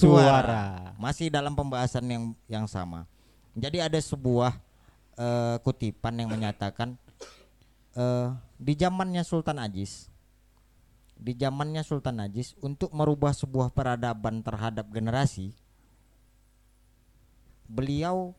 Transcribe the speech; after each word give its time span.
bersuara. 0.00 0.94
Masih 0.96 1.28
dalam 1.28 1.52
pembahasan 1.52 2.04
yang 2.08 2.24
yang 2.48 2.66
sama. 2.70 3.04
Jadi 3.52 3.82
ada 3.82 3.98
sebuah 4.00 4.56
eh, 5.20 5.56
kutipan 5.60 6.16
yang 6.16 6.32
menyatakan 6.32 6.96
eh, 7.98 8.28
di 8.56 8.72
zamannya 8.78 9.20
Sultan 9.20 9.60
Ajis 9.60 10.10
di 11.20 11.36
zamannya 11.36 11.84
Sultan 11.84 12.24
Najis 12.24 12.56
untuk 12.64 12.88
merubah 12.96 13.36
sebuah 13.36 13.68
peradaban 13.76 14.40
terhadap 14.40 14.88
generasi 14.88 15.52
beliau 17.68 18.32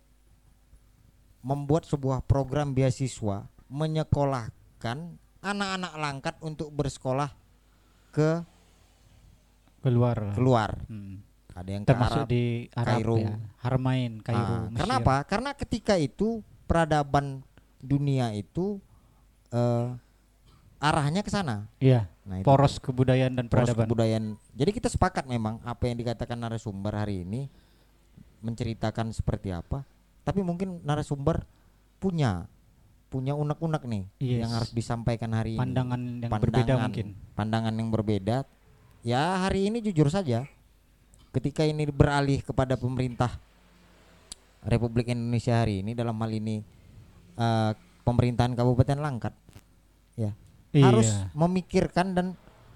membuat 1.45 1.85
sebuah 1.85 2.25
program 2.25 2.73
beasiswa 2.73 3.45
menyekolahkan 3.69 4.97
anak-anak 5.45 5.93
langkat 5.95 6.35
untuk 6.41 6.73
bersekolah 6.73 7.29
ke 8.11 8.43
keluar 9.85 10.33
keluar 10.33 10.69
Hmm. 10.89 11.21
Ada 11.51 11.69
yang 11.69 11.83
ke 11.83 11.89
termasuk 11.89 12.21
Arab 12.21 12.29
di 12.29 12.43
Arab 12.71 12.95
Kairo. 12.95 13.15
ya 13.17 13.33
Harmain 13.59 14.13
Kairo 14.19 14.39
Ah, 14.39 14.61
Mesir. 14.67 14.81
kenapa 14.81 15.15
karena 15.23 15.51
ketika 15.51 15.95
itu 15.95 16.39
peradaban 16.63 17.43
dunia 17.77 18.31
itu 18.31 18.79
eh, 19.49 19.87
arahnya 20.77 21.21
ke 21.21 21.29
sana 21.29 21.67
iya 21.77 22.07
nah 22.21 22.37
itu 22.37 22.45
poros 22.45 22.77
kebudayaan 22.77 23.33
dan 23.33 23.45
poros 23.45 23.67
peradaban 23.67 23.85
kebudayaan. 23.85 24.25
Jadi 24.53 24.71
kita 24.71 24.87
sepakat 24.87 25.25
memang 25.25 25.59
apa 25.61 25.83
yang 25.85 25.97
dikatakan 25.97 26.37
narasumber 26.37 26.93
hari 26.93 27.21
ini 27.21 27.49
menceritakan 28.39 29.11
seperti 29.11 29.51
apa. 29.51 29.83
Tapi 30.21 30.41
mungkin 30.41 30.81
narasumber 30.81 31.43
punya 31.97 32.45
punya 33.07 33.35
unek-unek 33.35 33.83
nih 33.83 34.03
Yes. 34.17 34.39
yang 34.39 34.51
harus 34.53 34.71
disampaikan 34.71 35.33
hari 35.33 35.53
ini. 35.53 35.59
pandangan 35.59 35.99
yang 36.21 36.31
berbeda 36.31 36.63
Pandangan- 36.63 36.83
mungkin 36.87 37.07
Pandangan 37.35 37.73
yang 37.75 37.89
berbeda. 37.91 38.37
Ya 39.01 39.21
hari 39.41 39.67
ini 39.67 39.81
jujur 39.81 40.07
saja 40.07 40.45
ketika 41.31 41.63
ini 41.63 41.87
beralih 41.87 42.39
kepada 42.39 42.75
pemerintah 42.75 43.31
Republik 44.61 45.09
Indonesia 45.09 45.57
hari 45.57 45.81
ini 45.81 45.91
dalam 45.91 46.13
hal 46.15 46.29
ini 46.29 46.61
eh, 47.33 47.71
pemerintahan 48.01 48.53
Kabupaten 48.53 48.99
Langkat 48.99 49.33
ya 50.13 50.35
harus 50.77 51.07
Iya. 51.07 51.27
memikirkan 51.33 52.07
dan 52.11 52.27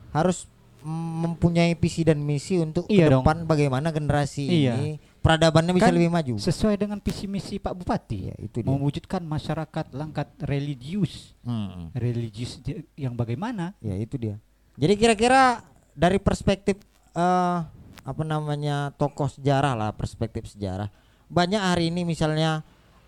harus 0.10 0.48
mempunyai 0.86 1.74
visi 1.74 2.02
dan 2.02 2.20
misi 2.20 2.58
untuk 2.58 2.86
Iya 2.86 3.08
ke 3.08 3.12
dong. 3.12 3.24
depan 3.24 3.38
bagaimana 3.44 3.90
generasi 3.90 4.46
Iya. 4.46 4.74
ini 4.76 4.88
peradabannya 5.20 5.74
bisa 5.74 5.90
Kan 5.90 5.96
lebih 5.96 6.10
maju. 6.10 6.34
sesuai 6.38 6.76
dengan 6.78 7.00
visi 7.00 7.26
misi 7.26 7.58
Pak 7.58 7.74
Bupati 7.74 8.20
Ya, 8.24 8.36
itu 8.38 8.62
dia. 8.62 8.68
mewujudkan 8.68 9.22
masyarakat 9.22 9.86
langkat 9.92 10.30
religius 10.42 11.34
Hmm, 11.42 11.90
religius 11.92 12.62
yang 12.96 13.14
bagaimana 13.14 13.74
ya 13.80 13.94
itu 13.96 14.16
dia. 14.16 14.38
Jadi 14.76 14.94
kira-kira 14.96 15.62
dari 15.92 16.18
perspektif 16.18 16.78
eh 17.12 17.60
apa 18.06 18.22
namanya 18.22 18.94
tokoh 18.96 19.26
sejarah 19.26 19.74
lah, 19.74 19.92
perspektif 19.98 20.46
sejarah. 20.46 20.94
Banyak 21.26 21.58
hari 21.58 21.90
ini 21.90 22.06
misalnya 22.06 22.62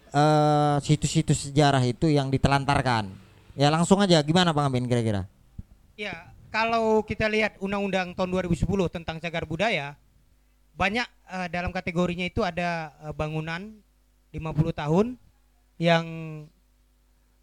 eh 0.09 0.75
situs-situs 0.81 1.53
sejarah 1.53 1.85
itu 1.85 2.09
yang 2.09 2.33
ditelantarkan. 2.33 3.13
Ya 3.53 3.69
langsung 3.69 4.01
aja 4.01 4.17
gimana 4.25 4.49
Bang 4.53 4.73
Amin 4.73 4.89
kira-kira? 4.89 5.29
Ya, 5.97 6.29
kalau 6.53 7.01
kita 7.01 7.25
lihat 7.25 7.57
Undang-Undang 7.57 8.13
tahun 8.13 8.29
2010 8.29 8.65
tentang 8.89 9.17
cagar 9.17 9.45
budaya, 9.45 9.97
banyak 10.77 11.05
eh, 11.29 11.47
dalam 11.53 11.69
kategorinya 11.69 12.25
itu 12.25 12.41
ada 12.45 12.93
eh, 13.05 13.13
bangunan 13.13 13.77
50 14.33 14.73
tahun 14.73 15.05
yang 15.77 16.05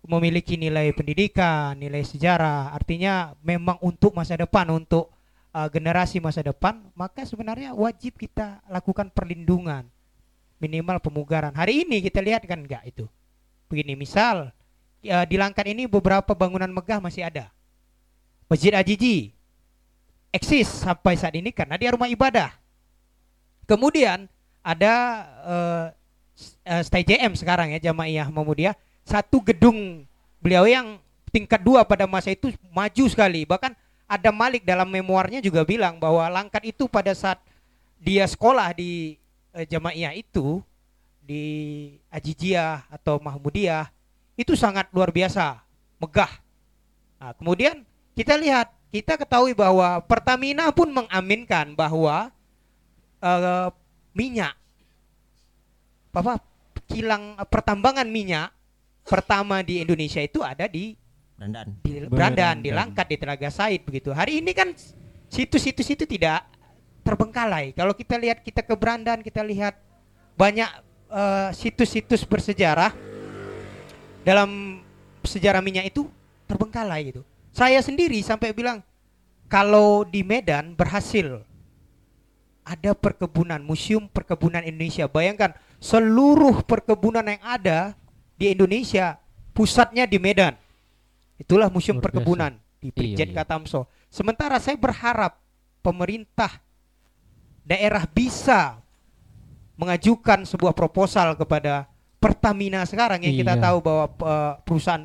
memiliki 0.04 0.59
nilai 0.60 0.92
pendidikan, 0.92 1.78
nilai 1.78 2.04
sejarah, 2.04 2.76
artinya 2.76 3.32
memang 3.41 3.81
untuk 3.81 4.12
masa 4.12 4.36
depan, 4.36 4.69
untuk 4.75 5.13
eh, 5.54 5.69
generasi 5.70 6.19
masa 6.19 6.42
depan, 6.42 6.82
maka 6.98 7.22
sebenarnya 7.22 7.70
wajib 7.72 8.19
kita 8.19 8.59
lakukan 8.66 9.09
perlindungan, 9.15 9.87
minimal 10.59 10.98
pemugaran. 10.98 11.54
Hari 11.54 11.87
ini 11.87 12.03
kita 12.03 12.19
lihat 12.19 12.42
kan 12.44 12.66
enggak 12.66 12.82
itu. 12.82 13.06
Begini, 13.70 13.94
misal 13.94 14.50
eh, 15.00 15.25
di 15.31 15.38
Langkat 15.38 15.70
ini 15.70 15.87
beberapa 15.87 16.34
bangunan 16.34 16.69
megah 16.69 16.98
masih 16.98 17.25
ada. 17.25 17.48
Masjid 18.50 18.75
Ajiji 18.76 19.32
eksis 20.34 20.84
sampai 20.84 21.15
saat 21.15 21.38
ini 21.38 21.54
karena 21.54 21.78
dia 21.78 21.94
rumah 21.94 22.10
ibadah. 22.10 22.50
Kemudian 23.65 24.26
ada 24.60 24.94
eh, 25.47 26.82
stay 26.82 27.06
JM 27.06 27.38
sekarang 27.38 27.71
ya 27.78 27.91
Jamaiyah 27.91 28.28
Muhammadiyah 28.28 28.75
satu 29.06 29.38
gedung 29.44 30.03
beliau 30.42 30.66
yang 30.66 30.98
tingkat 31.31 31.60
dua 31.62 31.84
pada 31.86 32.09
masa 32.09 32.32
itu 32.32 32.50
maju 32.72 33.04
sekali 33.06 33.47
bahkan 33.47 33.76
ada 34.04 34.31
Malik 34.31 34.62
dalam 34.62 34.88
memoarnya 34.88 35.41
juga 35.41 35.65
bilang 35.65 35.97
bahwa 35.97 36.25
Langkat 36.28 36.65
itu 36.69 36.84
pada 36.87 37.12
saat 37.16 37.41
dia 37.97 38.28
sekolah 38.28 38.76
di 38.76 39.16
eh, 39.56 39.65
Jamaiyah 39.65 40.12
itu 40.12 40.60
di 41.25 41.44
Ajijiyah 42.12 42.84
atau 42.92 43.16
Mahmudiyah 43.16 43.88
itu 44.37 44.53
sangat 44.53 44.92
luar 44.92 45.09
biasa 45.09 45.65
megah. 45.97 46.32
Nah, 47.16 47.32
kemudian 47.38 47.81
kita 48.12 48.37
lihat, 48.37 48.69
kita 48.92 49.16
ketahui 49.16 49.56
bahwa 49.56 50.04
Pertamina 50.04 50.69
pun 50.69 50.92
mengaminkan 50.92 51.72
bahwa 51.72 52.28
eh, 53.25 53.69
minyak 54.12 54.54
apa 56.15 56.38
kilang 56.86 57.34
eh, 57.41 57.48
pertambangan 57.48 58.06
minyak 58.06 58.54
pertama 59.04 59.60
di 59.60 59.82
Indonesia 59.82 60.22
itu 60.22 60.41
ada 60.41 60.65
di 60.71 60.97
Dandan. 61.34 61.67
di 61.83 62.06
Brandan, 62.06 62.62
di 62.62 62.71
Brandan. 62.71 62.75
Langkat, 62.78 63.06
di 63.11 63.17
Telaga 63.19 63.50
Said 63.50 63.83
begitu. 63.83 64.15
Hari 64.15 64.39
ini 64.39 64.55
kan 64.55 64.71
situs-situs 65.27 65.89
itu 65.91 66.05
tidak 66.06 66.47
terbengkalai. 67.03 67.75
Kalau 67.75 67.93
kita 67.93 68.17
lihat 68.17 68.41
kita 68.41 68.62
ke 68.62 68.75
Brandan, 68.78 69.21
kita 69.21 69.43
lihat 69.43 69.77
banyak 70.39 70.71
eh, 71.11 71.50
situs-situs 71.53 72.22
bersejarah 72.22 72.95
dalam 74.25 74.81
sejarah 75.27 75.61
minyak 75.61 75.91
itu 75.91 76.06
terbengkalai 76.47 77.12
gitu. 77.12 77.22
Saya 77.55 77.78
sendiri 77.83 78.19
sampai 78.22 78.55
bilang 78.55 78.83
kalau 79.47 80.03
di 80.03 80.25
Medan 80.25 80.75
berhasil 80.75 81.45
ada 82.65 82.97
perkebunan, 82.97 83.61
museum 83.61 84.09
perkebunan 84.09 84.65
Indonesia. 84.65 85.05
Bayangkan 85.05 85.53
seluruh 85.78 86.65
perkebunan 86.65 87.22
yang 87.28 87.43
ada 87.45 87.93
di 88.41 88.51
Indonesia 88.51 89.21
pusatnya 89.53 90.09
di 90.09 90.16
Medan. 90.16 90.63
Itulah 91.37 91.69
museum 91.69 91.99
Luar 91.99 92.03
biasa. 92.03 92.15
perkebunan 92.15 92.53
di 92.78 92.89
Prijen 92.95 93.31
iya. 93.33 93.37
Katamso. 93.43 93.91
Sementara 94.06 94.61
saya 94.62 94.78
berharap 94.78 95.41
pemerintah 95.81 96.62
daerah 97.65 98.05
bisa 98.06 98.78
mengajukan 99.75 100.47
sebuah 100.47 100.72
proposal 100.72 101.34
kepada 101.34 101.91
Pertamina 102.22 102.87
sekarang 102.89 103.21
yang 103.21 103.37
kita 103.37 103.55
Iya. 103.59 103.62
tahu 103.69 103.77
bahwa 103.84 104.05
eh, 104.09 104.53
perusahaan 104.65 105.05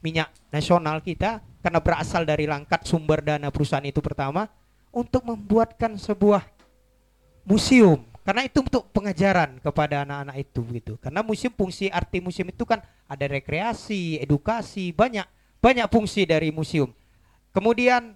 minyak 0.00 0.28
nasional 0.48 1.00
kita 1.00 1.44
karena 1.60 1.80
berasal 1.80 2.24
dari 2.24 2.44
langkat 2.44 2.84
sumber 2.84 3.20
dana 3.20 3.48
perusahaan 3.48 3.84
itu 3.84 4.00
pertama 4.00 4.48
untuk 4.92 5.24
membuatkan 5.24 5.96
sebuah 5.96 6.44
museum 7.44 8.00
karena 8.24 8.48
itu 8.48 8.64
untuk 8.64 8.88
pengajaran 8.92 9.60
kepada 9.60 10.08
anak-anak 10.08 10.36
itu 10.40 10.60
begitu 10.64 10.92
karena 11.00 11.20
museum 11.20 11.52
fungsi 11.52 11.92
arti 11.92 12.20
museum 12.20 12.48
itu 12.48 12.64
kan 12.64 12.80
ada 13.04 13.24
rekreasi 13.28 14.16
edukasi 14.20 14.92
banyak 14.92 15.24
banyak 15.64 15.88
fungsi 15.88 16.28
dari 16.28 16.52
museum. 16.52 16.92
Kemudian 17.56 18.12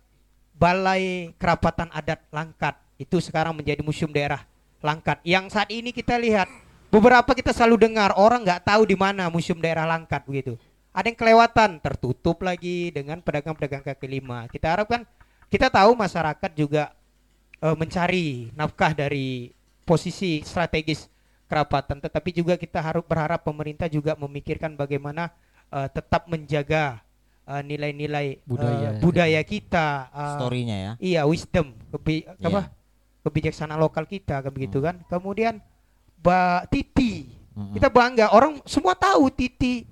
balai 0.53 1.33
kerapatan 1.41 1.89
adat 1.97 2.21
langkat 2.29 2.77
itu 3.01 3.25
sekarang 3.25 3.57
menjadi 3.57 3.81
museum 3.81 4.13
daerah 4.13 4.45
langkat. 4.85 5.25
Yang 5.25 5.57
saat 5.57 5.73
ini 5.73 5.89
kita 5.97 6.21
lihat 6.21 6.45
beberapa 6.93 7.33
kita 7.33 7.57
selalu 7.57 7.89
dengar 7.89 8.13
orang 8.21 8.45
nggak 8.45 8.69
tahu 8.69 8.85
di 8.85 9.01
mana 9.01 9.33
museum 9.33 9.57
daerah 9.57 9.89
langkat 9.89 10.29
begitu. 10.29 10.61
Ada 10.93 11.09
yang 11.09 11.17
kelewatan 11.17 11.71
tertutup 11.81 12.43
lagi 12.45 12.93
dengan 12.93 13.25
pedagang-pedagang 13.25 13.81
kaki 13.81 14.07
lima. 14.21 14.45
Kita 14.53 14.77
harapkan 14.77 15.09
kita 15.49 15.73
tahu 15.73 15.97
masyarakat 15.97 16.51
juga 16.53 16.93
eh, 17.65 17.77
mencari 17.79 18.53
nafkah 18.53 18.93
dari 18.93 19.57
posisi 19.89 20.45
strategis 20.45 21.09
kerapatan. 21.49 22.03
Tetapi 22.03 22.31
juga 22.35 22.61
kita 22.61 22.83
harus 22.85 23.07
berharap 23.09 23.41
pemerintah 23.41 23.89
juga 23.89 24.13
memikirkan 24.19 24.77
bagaimana 24.77 25.33
eh, 25.71 25.89
tetap 25.89 26.27
menjaga 26.29 27.08
eh, 27.49 27.63
nilai-nilai 27.65 28.27
eh, 28.31 28.45
Budaya. 28.45 28.89
budaya 29.01 29.41
kita 29.41 29.87
eh, 30.09 30.35
Storynya 30.37 30.77
ya. 30.77 30.93
iya 31.01 31.21
wisdom 31.25 31.73
kebi 31.89 32.29
Iya. 32.29 32.45
apa 32.45 32.61
kebijaksanaan 33.21 33.77
lokal 33.77 34.05
kita 34.05 34.41
kan 34.41 34.51
begitu 34.51 34.79
kan 34.79 35.01
kemudian 35.07 35.59
ba 36.17 36.65
Titi 36.67 37.29
Mm-mm. 37.53 37.75
kita 37.75 37.89
bangga 37.89 38.31
orang 38.31 38.61
semua 38.65 38.93
tahu 38.93 39.29
Titi 39.29 39.85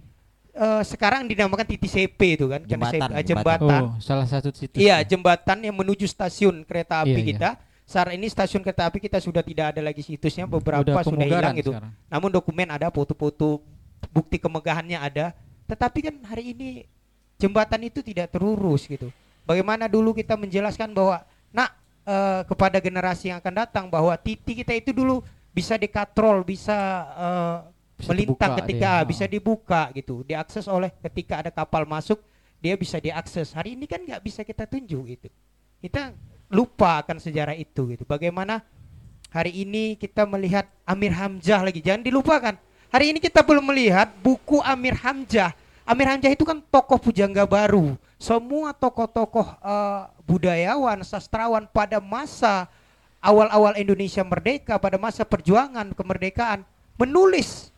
eh, 0.53 0.83
sekarang 0.83 1.25
dinamakan 1.25 1.65
Titi 1.65 1.87
CP 1.87 2.21
itu 2.35 2.47
kan 2.47 2.61
karena 2.61 2.71
Jembatan, 2.71 3.01
CP, 3.11 3.25
jembatan. 3.25 3.59
jembatan 3.61 3.83
oh 3.83 3.93
salah 3.99 4.25
satu 4.25 4.49
situs 4.51 4.77
Iya, 4.77 5.01
ya. 5.01 5.07
jembatan 5.07 5.59
yang 5.61 5.75
menuju 5.75 6.05
stasiun 6.05 6.63
kereta 6.63 7.03
api 7.03 7.13
Iya, 7.13 7.19
iya. 7.19 7.29
kita. 7.31 7.51
Saat 7.87 8.11
ini 8.11 8.27
stasiun 8.27 8.61
kereta 8.61 8.91
api 8.91 8.99
kita 8.99 9.17
sudah 9.17 9.41
tidak 9.41 9.71
ada 9.71 9.79
lagi 9.79 10.03
situsnya, 10.03 10.43
beberapa 10.45 10.83
Udah 10.83 11.07
sudah 11.07 11.23
hilang 11.23 11.55
itu. 11.55 11.71
sekarang. 11.71 11.95
Namun 12.11 12.31
dokumen 12.31 12.67
ada, 12.67 12.91
foto-foto, 12.91 13.63
bukti 14.11 14.43
kemegahannya 14.43 14.99
ada. 14.99 15.31
Tetapi 15.67 15.99
kan 16.01 16.15
hari 16.27 16.51
ini 16.51 16.83
jembatan 17.37 17.81
itu 17.89 18.01
tidak 18.01 18.33
terurus 18.33 18.89
gitu. 18.89 19.13
Bagaimana 19.47 19.87
dulu 19.87 20.11
kita 20.17 20.35
menjelaskan 20.35 20.91
bahwa 20.91 21.23
nak 21.55 21.71
eh, 22.03 22.43
kepada 22.49 22.83
generasi 22.83 23.31
yang 23.31 23.39
akan 23.39 23.55
datang 23.55 23.85
bahwa 23.87 24.17
titik 24.19 24.65
kita 24.65 24.75
itu 24.75 24.91
dulu 24.91 25.23
bisa 25.55 25.79
dikatrol, 25.79 26.43
bisa 26.43 26.77
eh, 27.17 27.59
Bisa 27.97 28.13
melintang 28.13 28.53
dibuka 28.53 28.61
ketika 28.61 28.91
dia. 29.01 29.09
bisa 29.09 29.25
dibuka 29.25 29.83
gitu, 29.97 30.21
diakses 30.21 30.69
oleh 30.69 30.93
ketika 31.01 31.41
ada 31.41 31.49
kapal 31.49 31.89
masuk 31.89 32.21
dia 32.61 32.77
bisa 32.77 33.01
diakses. 33.01 33.57
Hari 33.57 33.73
ini 33.73 33.89
kan 33.89 34.05
nggak 34.05 34.21
bisa 34.21 34.45
kita 34.45 34.69
tunjuk 34.69 35.05
itu. 35.17 35.29
Kita 35.81 36.13
lupa 36.53 37.01
akan 37.01 37.17
sejarah 37.17 37.57
itu 37.57 37.89
gitu. 37.97 38.05
Bagaimana 38.05 38.61
hari 39.33 39.65
ini 39.65 39.97
kita 39.97 40.29
melihat 40.29 40.69
Amir 40.85 41.13
Hamzah 41.13 41.65
lagi. 41.65 41.81
Jangan 41.81 42.05
dilupakan. 42.05 42.55
Hari 42.93 43.13
ini 43.13 43.19
kita 43.21 43.41
belum 43.45 43.65
melihat 43.65 44.13
buku 44.21 44.61
Amir 44.61 44.97
Hamzah. 45.01 45.53
Amir 45.87 46.11
Hamzah 46.11 46.35
itu 46.35 46.43
kan 46.43 46.59
tokoh 46.67 46.99
pujangga 46.99 47.47
baru. 47.47 47.95
Semua 48.19 48.75
tokoh-tokoh 48.75 49.47
eh, 49.63 50.03
budayawan, 50.27 50.99
sastrawan 51.07 51.71
pada 51.71 52.03
masa 52.03 52.67
awal-awal 53.23 53.79
Indonesia 53.79 54.27
merdeka, 54.27 54.83
pada 54.83 54.99
masa 54.99 55.23
perjuangan 55.23 55.95
kemerdekaan 55.95 56.67
menulis. 56.99 57.71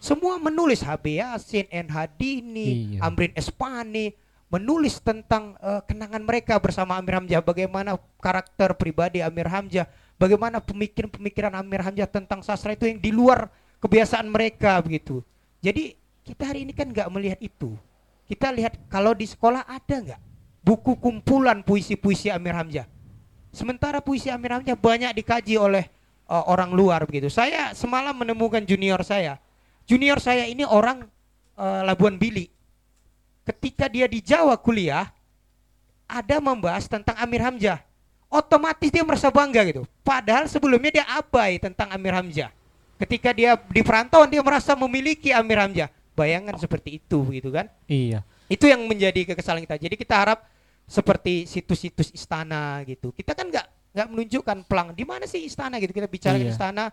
Semua 0.00 0.40
menulis 0.40 0.80
HB 0.80 1.20
Yasin, 1.20 1.68
N. 1.68 1.92
Hadini, 1.92 2.96
Iya. 2.96 3.04
Amrin 3.04 3.36
Espani 3.36 4.16
menulis 4.48 4.96
tentang 5.04 5.60
eh, 5.60 5.84
kenangan 5.84 6.24
mereka 6.24 6.56
bersama 6.56 6.96
Amir 6.96 7.20
Hamzah, 7.20 7.44
bagaimana 7.44 8.00
karakter 8.24 8.72
pribadi 8.72 9.20
Amir 9.20 9.52
Hamzah, 9.52 9.84
bagaimana 10.16 10.64
pemikiran-pemikiran 10.64 11.52
Amir 11.60 11.84
Hamzah 11.84 12.08
tentang 12.08 12.40
sastra 12.40 12.72
itu 12.72 12.88
yang 12.88 12.96
di 12.96 13.12
luar 13.12 13.52
kebiasaan 13.84 14.32
mereka 14.32 14.80
begitu. 14.80 15.20
Jadi 15.60 15.99
kita 16.24 16.52
hari 16.52 16.68
ini 16.68 16.72
kan 16.76 16.88
nggak 16.90 17.08
melihat 17.12 17.38
itu. 17.40 17.74
Kita 18.30 18.54
lihat 18.54 18.78
kalau 18.86 19.10
di 19.16 19.26
sekolah 19.26 19.66
ada 19.66 19.96
nggak 19.98 20.20
buku 20.62 20.96
kumpulan 21.00 21.64
puisi-puisi 21.64 22.30
Amir 22.30 22.54
Hamzah. 22.54 22.86
Sementara 23.50 23.98
puisi 23.98 24.30
Amir 24.30 24.54
Hamzah 24.54 24.78
banyak 24.78 25.10
dikaji 25.18 25.58
oleh 25.58 25.84
eh, 26.30 26.44
orang 26.46 26.70
luar 26.70 27.02
begitu. 27.08 27.26
Saya 27.32 27.74
semalam 27.74 28.14
menemukan 28.14 28.62
junior 28.62 29.02
saya. 29.02 29.40
Junior 29.88 30.22
saya 30.22 30.46
ini 30.46 30.62
orang 30.62 31.08
eh, 31.58 31.82
Labuan 31.82 32.20
Bili. 32.20 32.46
Ketika 33.42 33.90
dia 33.90 34.06
di 34.06 34.22
Jawa 34.22 34.54
kuliah, 34.60 35.10
ada 36.06 36.36
membahas 36.38 36.86
tentang 36.86 37.18
Amir 37.18 37.42
Hamzah. 37.42 37.82
Otomatis 38.30 38.94
dia 38.94 39.02
merasa 39.02 39.26
bangga 39.26 39.66
gitu. 39.66 39.82
Padahal 40.06 40.46
sebelumnya 40.46 41.02
dia 41.02 41.04
abai 41.18 41.58
tentang 41.58 41.90
Amir 41.90 42.14
Hamzah. 42.14 42.54
Ketika 43.00 43.34
dia 43.34 43.58
di 43.58 43.82
perantauan 43.82 44.30
dia 44.30 44.38
merasa 44.38 44.78
memiliki 44.78 45.34
Amir 45.34 45.58
Hamzah. 45.58 45.90
Bayangan 46.20 46.54
seperti 46.60 47.00
itu 47.00 47.24
gitu 47.32 47.48
kan. 47.48 47.72
Iya. 47.88 48.20
Itu 48.46 48.68
yang 48.68 48.84
menjadi 48.84 49.32
kekesalan 49.32 49.64
kita. 49.64 49.80
Jadi 49.80 49.96
kita 49.96 50.14
harap 50.20 50.44
seperti 50.84 51.48
situs-situs 51.48 52.12
istana 52.12 52.84
gitu. 52.84 53.08
Kita 53.10 53.32
kan 53.32 53.48
nggak 53.48 53.66
nggak 53.90 54.08
menunjukkan 54.12 54.58
pelang 54.68 54.88
di 54.92 55.08
mana 55.08 55.24
sih 55.24 55.40
istana 55.40 55.80
gitu. 55.80 55.90
Kita 55.90 56.04
bicara 56.06 56.36
Iya. 56.36 56.52
istana 56.52 56.92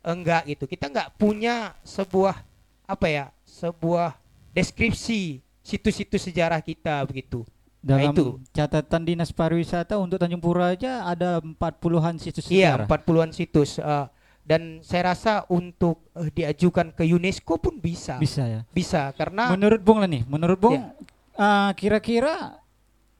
enggak 0.00 0.46
gitu. 0.46 0.64
Kita 0.64 0.86
nggak 0.86 1.18
punya 1.18 1.74
sebuah 1.82 2.38
apa 2.86 3.06
ya 3.06 3.24
sebuah 3.44 4.14
deskripsi 4.52 5.40
situs-situs 5.60 6.24
sejarah 6.24 6.60
kita 6.60 7.04
begitu. 7.04 7.44
Dalam 7.78 8.10
itu. 8.10 8.42
catatan 8.50 9.06
Dinas 9.06 9.30
Pariwisata 9.30 9.94
untuk 9.96 10.18
Tanjung 10.18 10.42
Pura 10.42 10.74
aja 10.74 11.06
ada 11.06 11.38
40-an 11.38 12.18
situs 12.18 12.50
Iya, 12.50 12.74
sejarah. 12.74 12.86
40-an 12.90 13.30
situs 13.30 13.78
eh, 13.78 14.06
dan 14.48 14.80
saya 14.80 15.12
rasa 15.12 15.44
untuk 15.52 16.00
eh, 16.16 16.32
diajukan 16.32 16.88
ke 16.96 17.04
UNESCO 17.04 17.60
pun 17.60 17.76
bisa. 17.76 18.16
Bisa 18.16 18.48
ya. 18.48 18.60
Bisa 18.72 19.12
karena 19.12 19.52
Menurut 19.52 19.84
Bung 19.84 20.00
lah 20.00 20.08
nih, 20.08 20.24
menurut 20.24 20.56
Bung 20.56 20.80
Iya. 20.80 20.96
eh, 21.36 21.70
kira-kira 21.76 22.56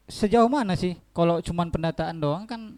sejauh 0.08 0.48
mana 0.48 0.72
sih 0.72 0.96
kalau 1.12 1.44
cuman 1.44 1.68
pendataan 1.68 2.16
doang 2.16 2.48
kan 2.48 2.72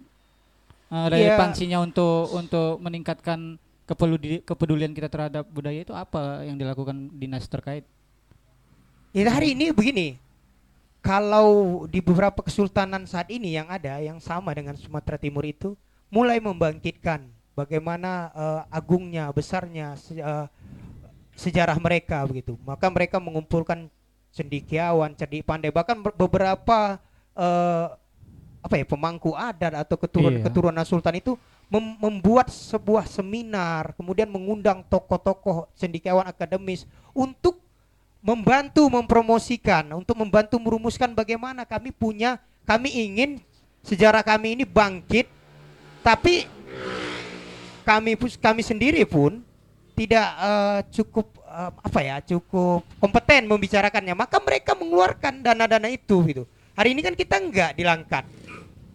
eh, 0.91 1.07
relevansinya 1.07 1.79
untuk 1.79 2.27
untuk 2.35 2.83
meningkatkan 2.83 3.55
kepeduli- 3.87 4.43
kepedulian 4.43 4.91
kita 4.91 5.07
terhadap 5.07 5.47
budaya 5.47 5.87
itu 5.87 5.95
apa 5.95 6.43
yang 6.43 6.59
dilakukan 6.59 7.07
dinas 7.15 7.47
terkait? 7.47 7.87
Ya, 9.15 9.31
hari 9.31 9.55
ini 9.55 9.71
begini. 9.71 10.19
Kalau 11.01 11.83
di 11.89 12.03
beberapa 12.05 12.45
kesultanan 12.45 13.09
saat 13.09 13.31
ini 13.33 13.57
yang 13.57 13.71
ada 13.73 13.99
yang 14.03 14.21
sama 14.21 14.53
dengan 14.53 14.77
Sumatera 14.77 15.17
Timur 15.17 15.43
itu 15.49 15.73
mulai 16.13 16.43
membangkitkan 16.43 17.25
bagaimana 17.55 18.31
eh, 18.33 18.63
agungnya, 18.71 19.31
besarnya 19.31 19.95
se- 19.99 20.21
eh, 20.21 20.47
sejarah 21.37 21.77
mereka 21.81 22.23
begitu. 22.29 22.57
Maka 22.63 22.87
mereka 22.93 23.17
mengumpulkan 23.17 23.89
cendikiawan, 24.31 25.17
cerdik 25.19 25.43
pandai 25.43 25.75
bahkan 25.75 25.99
ber- 25.99 26.15
beberapa 26.15 27.01
eh, 27.35 27.87
apa 28.61 28.75
ya 28.77 28.85
pemangku 28.85 29.33
adat 29.33 29.73
atau 29.73 29.97
keturunan-keturunan 29.97 30.85
sultan 30.85 31.17
itu 31.17 31.33
mem- 31.73 31.97
membuat 31.97 32.53
sebuah 32.53 33.09
seminar, 33.09 33.97
kemudian 33.97 34.29
mengundang 34.29 34.85
tokoh-tokoh 34.85 35.71
cendikiawan 35.81 36.29
akademis 36.29 36.85
untuk 37.17 37.57
membantu 38.21 38.85
mempromosikan, 38.93 39.97
untuk 39.97 40.13
membantu 40.21 40.61
merumuskan 40.61 41.17
bagaimana 41.17 41.65
kami 41.65 41.89
punya, 41.89 42.37
kami 42.69 42.93
ingin 42.93 43.41
sejarah 43.81 44.21
kami 44.21 44.61
ini 44.61 44.69
bangkit, 44.69 45.25
tapi 46.05 46.45
kami 47.83 48.17
kami 48.39 48.63
sendiri 48.65 49.03
pun 49.09 49.43
tidak 49.97 50.29
eh, 50.41 50.81
cukup 50.95 51.27
eh, 51.45 51.71
apa 51.75 52.01
ya, 52.01 52.17
cukup 52.25 52.85
kompeten 52.97 53.51
membicarakannya, 53.51 54.15
maka 54.17 54.41
mereka 54.41 54.73
mengeluarkan 54.73 55.45
dana-dana 55.45 55.89
itu 55.93 56.25
gitu. 56.29 56.45
Hari 56.77 56.97
ini 56.97 57.05
kan 57.05 57.13
kita 57.13 57.37
enggak 57.37 57.77
dilangkat, 57.77 58.25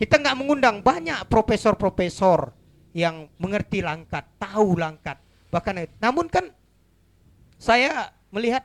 kita 0.01 0.17
enggak 0.17 0.37
mengundang 0.37 0.81
banyak 0.81 1.21
profesor-profesor 1.29 2.49
yang 2.95 3.29
mengerti 3.37 3.83
langkat, 3.83 4.25
tahu 4.39 4.79
langkat, 4.79 5.19
bahkan 5.51 5.85
namun 5.99 6.31
kan 6.31 6.49
saya 7.59 8.09
melihat 8.31 8.63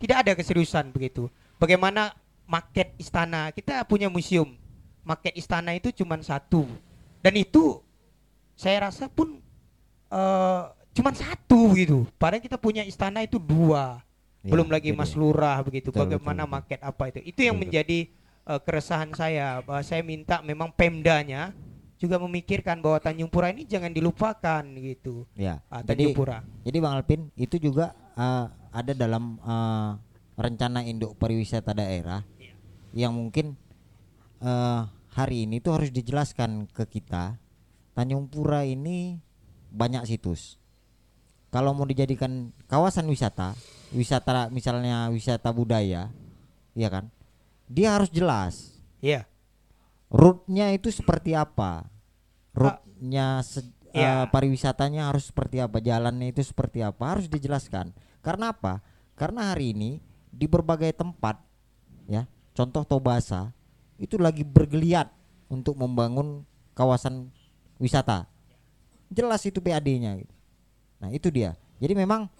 tidak 0.00 0.16
ada 0.24 0.32
keseriusan 0.36 0.92
begitu. 0.92 1.28
Bagaimana 1.60 2.16
maket 2.48 2.96
istana? 2.96 3.52
Kita 3.52 3.84
punya 3.84 4.08
museum. 4.08 4.56
Maket 5.04 5.36
istana 5.36 5.76
itu 5.76 5.92
cuma 5.92 6.16
satu. 6.24 6.64
Dan 7.20 7.36
itu 7.36 7.84
saya 8.56 8.88
rasa 8.88 9.08
pun 9.12 9.39
eh 10.10 10.62
cuma 10.90 11.10
satu 11.14 11.72
gitu. 11.78 12.04
Padahal 12.18 12.42
kita 12.42 12.58
punya 12.58 12.82
istana 12.82 13.22
itu 13.22 13.38
dua. 13.38 14.02
Ya, 14.40 14.56
Belum 14.56 14.68
lagi 14.72 14.90
Mas. 14.90 15.12
Lurah 15.14 15.60
begitu. 15.62 15.92
Betul, 15.92 16.08
Bagaimana 16.08 16.44
betul, 16.44 16.50
betul. 16.50 16.64
maket 16.66 16.80
apa 16.82 17.02
itu? 17.12 17.18
Itu 17.24 17.40
yang 17.44 17.56
Betul, 17.56 17.64
menjadi 17.68 17.98
eh, 18.46 18.60
keresahan 18.64 19.10
saya. 19.14 19.60
Bahwa 19.62 19.82
saya 19.84 20.02
minta 20.02 20.40
memang 20.40 20.72
Pemdanya 20.72 21.52
juga 22.00 22.16
memikirkan 22.16 22.80
bahwa 22.80 22.96
Tanjung 22.96 23.28
Pura 23.28 23.52
ini 23.52 23.68
jangan 23.68 23.92
dilupakan 23.92 24.64
gitu. 24.64 25.28
Ya. 25.36 25.60
Jadi 25.84 25.86
Tanjung 25.86 26.16
Pura. 26.16 26.38
Jadi 26.64 26.76
Bang 26.80 26.94
Alpin 26.96 27.28
itu 27.36 27.60
juga 27.60 27.92
eh, 28.16 28.46
ada 28.72 28.92
dalam 28.96 29.36
eh, 29.36 29.90
rencana 30.40 30.80
induk 30.88 31.20
pariwisata 31.20 31.76
daerah 31.76 32.24
Iya. 32.40 32.56
yang 33.06 33.12
mungkin 33.12 33.60
eh, 34.40 34.80
hari 35.12 35.44
ini 35.44 35.60
tuh 35.60 35.76
harus 35.76 35.92
dijelaskan 35.92 36.64
ke 36.72 36.88
kita 36.88 37.36
Tanjung 37.92 38.24
Pura 38.32 38.64
ini 38.64 39.20
banyak 39.70 40.04
situs. 40.06 40.58
Kalau 41.50 41.74
mau 41.74 41.82
dijadikan 41.82 42.54
kawasan 42.66 43.10
wisata, 43.10 43.58
wisata 43.90 44.46
misalnya 44.50 45.10
wisata 45.10 45.50
budaya, 45.50 46.10
ya 46.74 46.88
kan? 46.88 47.10
Dia 47.66 47.98
harus 47.98 48.10
jelas 48.10 48.74
Iya. 48.98 49.26
rootnya 50.10 50.74
itu 50.74 50.90
seperti 50.90 51.38
apa 51.38 51.86
rootnya 52.50 53.40
se- 53.46 53.62
Iya. 53.94 54.22
eh, 54.22 54.24
pariwisatanya 54.30 55.06
harus 55.10 55.30
seperti 55.30 55.62
apa 55.62 55.78
jalannya 55.78 56.30
itu 56.30 56.42
seperti 56.42 56.82
apa 56.82 57.14
harus 57.14 57.26
dijelaskan 57.26 57.94
karena 58.20 58.50
apa 58.50 58.82
karena 59.14 59.54
hari 59.54 59.70
ini 59.70 60.02
di 60.30 60.46
berbagai 60.46 60.94
tempat 60.94 61.38
ya 62.06 62.26
contoh 62.54 62.82
Tobasa 62.82 63.54
itu 63.98 64.18
lagi 64.18 64.42
bergeliat 64.42 65.10
untuk 65.46 65.78
membangun 65.78 66.42
kawasan 66.74 67.30
wisata 67.78 68.26
jelas 69.10 69.42
itu 69.44 69.58
PAD-nya 69.58 70.16
gitu. 70.16 70.34
nah 70.96 71.10
itu 71.10 71.28
dia 71.28 71.58
jadi 71.76 71.92
memang 71.92 72.30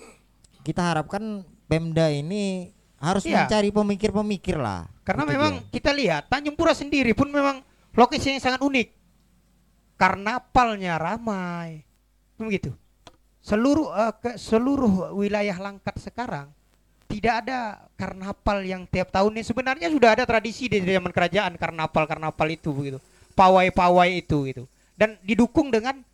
kita 0.63 0.81
harapkan 0.81 1.43
Pemda 1.67 2.11
ini 2.11 2.71
harus 3.01 3.25
Iya. 3.25 3.45
mencari 3.47 3.71
pemikir-pemikir 3.73 4.61
lah 4.61 4.85
Karena 5.03 5.25
Itu 5.25 5.33
memang 5.33 5.53
dia. 5.59 5.69
kita 5.73 5.91
lihat 5.91 6.23
Tanjung 6.29 6.55
Pura 6.55 6.77
sendiri 6.77 7.17
pun 7.17 7.31
memang 7.33 7.65
lokasi 7.97 8.37
yang 8.37 8.43
sangat 8.43 8.61
unik. 8.61 8.89
Karnavalnya 9.97 10.97
ramai. 10.97 11.85
Begitu. 12.37 12.73
Seluruh 13.41 13.89
eh, 13.93 14.13
ke 14.17 14.31
seluruh 14.37 15.17
wilayah 15.17 15.57
Langkat 15.57 15.97
sekarang 15.99 16.53
tidak 17.11 17.43
ada 17.43 17.59
karnaval 17.99 18.63
yang 18.63 18.87
tiap 18.87 19.11
tahunnya 19.11 19.43
sebenarnya 19.43 19.91
sudah 19.91 20.15
ada 20.15 20.25
tradisi 20.29 20.71
dari 20.71 20.87
zaman 20.87 21.11
kerajaan 21.11 21.59
karnaval-karnaval 21.59 22.49
itu 22.53 22.71
begitu. 22.71 22.99
Pawai-pawai 23.35 24.11
itu 24.15 24.47
gitu. 24.47 24.65
Dan 24.95 25.17
didukung 25.25 25.73
dengan 25.73 26.05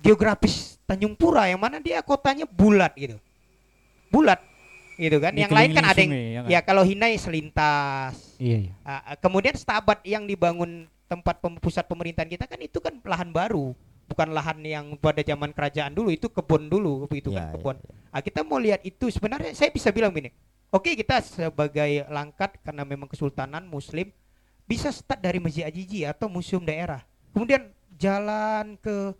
geografis 0.00 0.80
Tanjung 0.88 1.14
Pura 1.14 1.46
yang 1.46 1.60
mana 1.60 1.78
dia 1.78 2.00
kotanya 2.02 2.48
bulat 2.48 2.92
gitu. 2.96 3.16
Bulat 4.10 4.40
gitu 4.98 5.16
kan. 5.22 5.32
Yang 5.32 5.52
lain 5.54 5.70
kan 5.72 5.84
ada 5.86 6.00
yang 6.00 6.10
sungai, 6.12 6.24
ya 6.26 6.40
kan? 6.42 6.50
ya 6.50 6.60
kalau 6.64 6.82
Hinai 6.84 7.14
selintas 7.16 8.14
Iya, 8.40 8.58
iya. 8.68 8.72
Ah, 8.82 9.14
kemudian 9.20 9.54
Stabat 9.54 10.00
yang 10.04 10.24
dibangun 10.24 10.88
tempat 11.06 11.38
pem- 11.38 11.60
pusat 11.60 11.84
pemerintahan 11.86 12.28
kita 12.28 12.44
kan 12.48 12.60
itu 12.60 12.78
kan 12.80 12.96
lahan 13.02 13.30
baru, 13.30 13.76
bukan 14.08 14.28
lahan 14.30 14.58
yang 14.62 14.96
pada 14.96 15.20
zaman 15.20 15.50
kerajaan 15.52 15.92
dulu 15.92 16.08
itu 16.14 16.30
kebun 16.30 16.70
dulu 16.70 17.04
begitu 17.06 17.30
Ya, 17.30 17.36
kan 17.36 17.44
ya, 17.44 17.52
kebun. 17.56 17.76
Ah, 18.10 18.20
kita 18.24 18.40
mau 18.42 18.58
lihat 18.58 18.80
itu 18.82 19.06
sebenarnya 19.12 19.52
saya 19.54 19.70
bisa 19.70 19.92
bilang 19.92 20.10
gini. 20.10 20.32
Oke, 20.70 20.94
kita 20.94 21.18
sebagai 21.20 22.06
langkat 22.08 22.54
karena 22.62 22.86
memang 22.86 23.10
kesultanan 23.10 23.66
muslim 23.66 24.06
bisa 24.64 24.94
start 24.94 25.18
dari 25.18 25.42
Masjid 25.42 25.66
Ajiji 25.66 26.06
atau 26.06 26.30
museum 26.30 26.62
daerah. 26.62 27.02
Kemudian 27.34 27.74
jalan 27.98 28.78
ke 28.78 29.10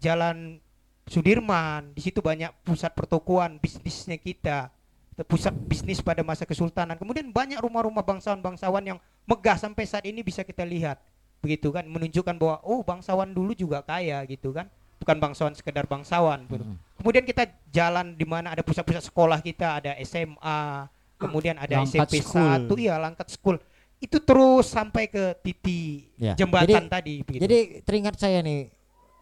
jalan 0.00 0.60
Sudirman, 1.06 1.94
di 1.94 2.02
situ 2.02 2.18
banyak 2.18 2.50
pusat 2.66 2.90
pertokoan 2.90 3.62
bisnisnya 3.62 4.18
kita, 4.18 4.74
pusat 5.30 5.54
bisnis 5.54 6.02
pada 6.02 6.26
masa 6.26 6.42
kesultanan. 6.42 6.98
Kemudian 6.98 7.30
banyak 7.30 7.62
rumah-rumah 7.62 8.02
bangsawan-bangsawan 8.02 8.82
yang 8.82 8.98
megah 9.22 9.54
sampai 9.54 9.86
saat 9.86 10.02
ini 10.02 10.26
bisa 10.26 10.42
kita 10.42 10.66
lihat, 10.66 10.98
begitu 11.38 11.70
kan, 11.70 11.86
menunjukkan 11.86 12.34
bahwa 12.34 12.58
oh 12.66 12.82
bangsawan 12.82 13.30
dulu 13.30 13.54
juga 13.54 13.86
kaya 13.86 14.18
gitu 14.26 14.50
kan, 14.50 14.66
bukan 14.98 15.16
bangsawan 15.22 15.54
sekedar 15.54 15.86
bangsawan. 15.86 16.42
gitu. 16.50 16.66
Mm. 16.66 16.76
Kemudian 16.98 17.22
kita 17.22 17.54
jalan 17.70 18.18
di 18.18 18.26
mana 18.26 18.50
ada 18.50 18.66
pusat-pusat 18.66 19.06
sekolah 19.06 19.38
kita, 19.46 19.78
ada 19.78 19.94
SMA, 20.02 20.90
kemudian 21.22 21.54
ada 21.54 21.86
Langkat 21.86 22.10
SMP 22.10 22.18
School. 22.18 22.66
1, 22.66 22.82
iya 22.82 22.94
Langkat 22.98 23.30
School. 23.30 23.56
Itu 24.02 24.18
terus 24.20 24.68
sampai 24.68 25.06
ke 25.06 25.38
titik 25.40 26.12
Ya. 26.18 26.34
jembatan 26.34 26.84
Jadi- 26.84 26.90
tadi 26.90 27.14
begitu. 27.22 27.42
Jadi 27.46 27.58
teringat 27.86 28.18
saya 28.18 28.42
nih 28.42 28.74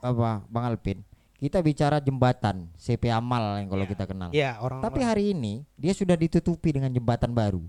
apa 0.04 0.44
Bang 0.46 0.64
Alpin, 0.66 1.00
kita 1.34 1.58
bicara 1.58 1.96
jembatan 1.98 2.68
CP 2.74 3.08
Amal 3.08 3.58
yang 3.58 3.68
kalau 3.68 3.84
Ya. 3.84 3.90
kita 3.90 4.04
kenal. 4.04 4.28
ya 4.30 4.50
orang 4.58 4.80
Tapi 4.80 5.00
hari 5.00 5.32
ini 5.32 5.64
dia 5.74 5.90
sudah 5.90 6.14
ditutupi 6.14 6.70
dengan 6.70 6.88
jembatan 6.88 7.32
baru. 7.32 7.64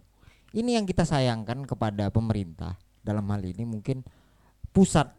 Ini 0.52 0.76
yang 0.76 0.86
kita 0.86 1.04
sayangkan 1.04 1.64
kepada 1.64 2.08
pemerintah 2.08 2.76
dalam 3.02 3.24
hal 3.26 3.42
ini 3.42 3.64
mungkin 3.64 4.04
pusat 4.70 5.12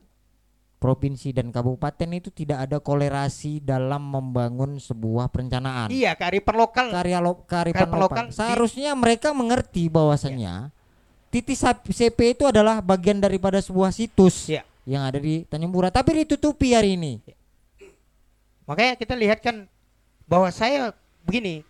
provinsi 0.77 1.33
dan 1.33 1.49
kabupaten 1.49 2.09
itu 2.15 2.29
tidak 2.31 2.63
ada 2.63 2.77
kolerasi 2.79 3.59
dalam 3.59 4.01
membangun 4.03 4.77
sebuah 4.77 5.29
perencanaan. 5.29 5.89
Iya, 5.89 6.13
kearifan 6.13 6.53
lokal. 6.55 6.93
Karya 6.93 7.19
lo, 7.19 7.33
kearifan 7.43 7.89
lokal 7.91 8.29
di- 8.29 8.37
Seharusnya 8.37 8.93
mereka 8.93 9.33
mengerti 9.33 9.89
bahwasanya 9.89 10.69
titik 11.27 11.57
sap- 11.57 11.85
CP 11.87 12.33
itu 12.33 12.45
adalah 12.45 12.81
bagian 12.81 13.19
daripada 13.19 13.57
sebuah 13.59 13.89
situs 13.91 14.49
Iya. 14.49 14.69
Yang 14.87 15.03
ada 15.03 15.19
di 15.19 15.43
Tanjung 15.45 15.75
Pura 15.75 15.91
tapi 15.91 16.23
ditutupi 16.23 16.73
hari 16.73 16.95
ini. 16.95 17.19
Makanya 18.65 18.95
kita 18.95 19.19
lihat 19.19 19.43
kan 19.43 19.67
bahwa 20.27 20.47
saya 20.55 20.95
begini, 21.27 21.67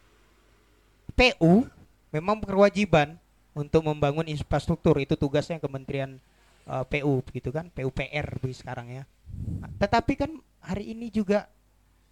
PU 1.16 1.64
memang 2.12 2.36
berkewajiban 2.40 3.16
untuk 3.56 3.88
membangun 3.88 4.28
infrastruktur 4.28 5.00
itu 5.00 5.16
tugasnya 5.16 5.56
Kementerian 5.56 6.20
uh, 6.68 6.84
PU 6.84 7.24
gitu 7.32 7.48
kan, 7.52 7.72
PUPR 7.72 8.36
begitu 8.40 8.60
sekarang 8.60 8.92
ya. 8.92 9.02
Tetapi 9.80 10.12
kan 10.16 10.30
hari 10.60 10.92
ini 10.92 11.08
juga 11.08 11.48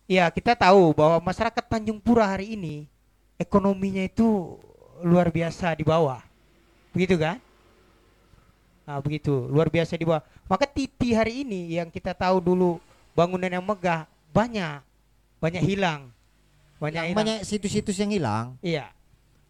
ya 0.08 0.28
kita 0.32 0.56
tahu 0.56 0.96
bahwa 0.96 1.20
masyarakat 1.20 1.64
Tanjung 1.68 2.00
Pura 2.00 2.28
hari 2.28 2.56
ini 2.56 2.88
ekonominya 3.36 4.04
itu 4.04 4.56
luar 5.04 5.28
biasa 5.28 5.76
di 5.76 5.84
bawah. 5.84 6.20
Begitu 6.96 7.20
kan? 7.20 7.40
Nah, 8.84 9.00
begitu, 9.00 9.48
luar 9.48 9.66
biasa 9.66 9.94
di 9.94 10.04
bawah. 10.04 10.20
Maka 10.44 10.64
Titi 10.64 11.10
hari 11.10 11.40
ini 11.40 11.72
yang 11.72 11.88
kita 11.88 12.12
tahu 12.12 12.36
dulu 12.38 12.76
bangunan 13.12 13.48
yang 13.48 13.64
megah 13.64 14.04
banyak 14.28 14.84
banyak 15.38 15.62
hilang. 15.62 16.12
Banyak 16.76 16.92
Yang 16.94 17.08
hilang. 17.08 17.18
banyak 17.18 17.38
situs-situs 17.42 17.96
yang 17.96 18.10
hilang 18.10 18.46
Iya. 18.60 18.90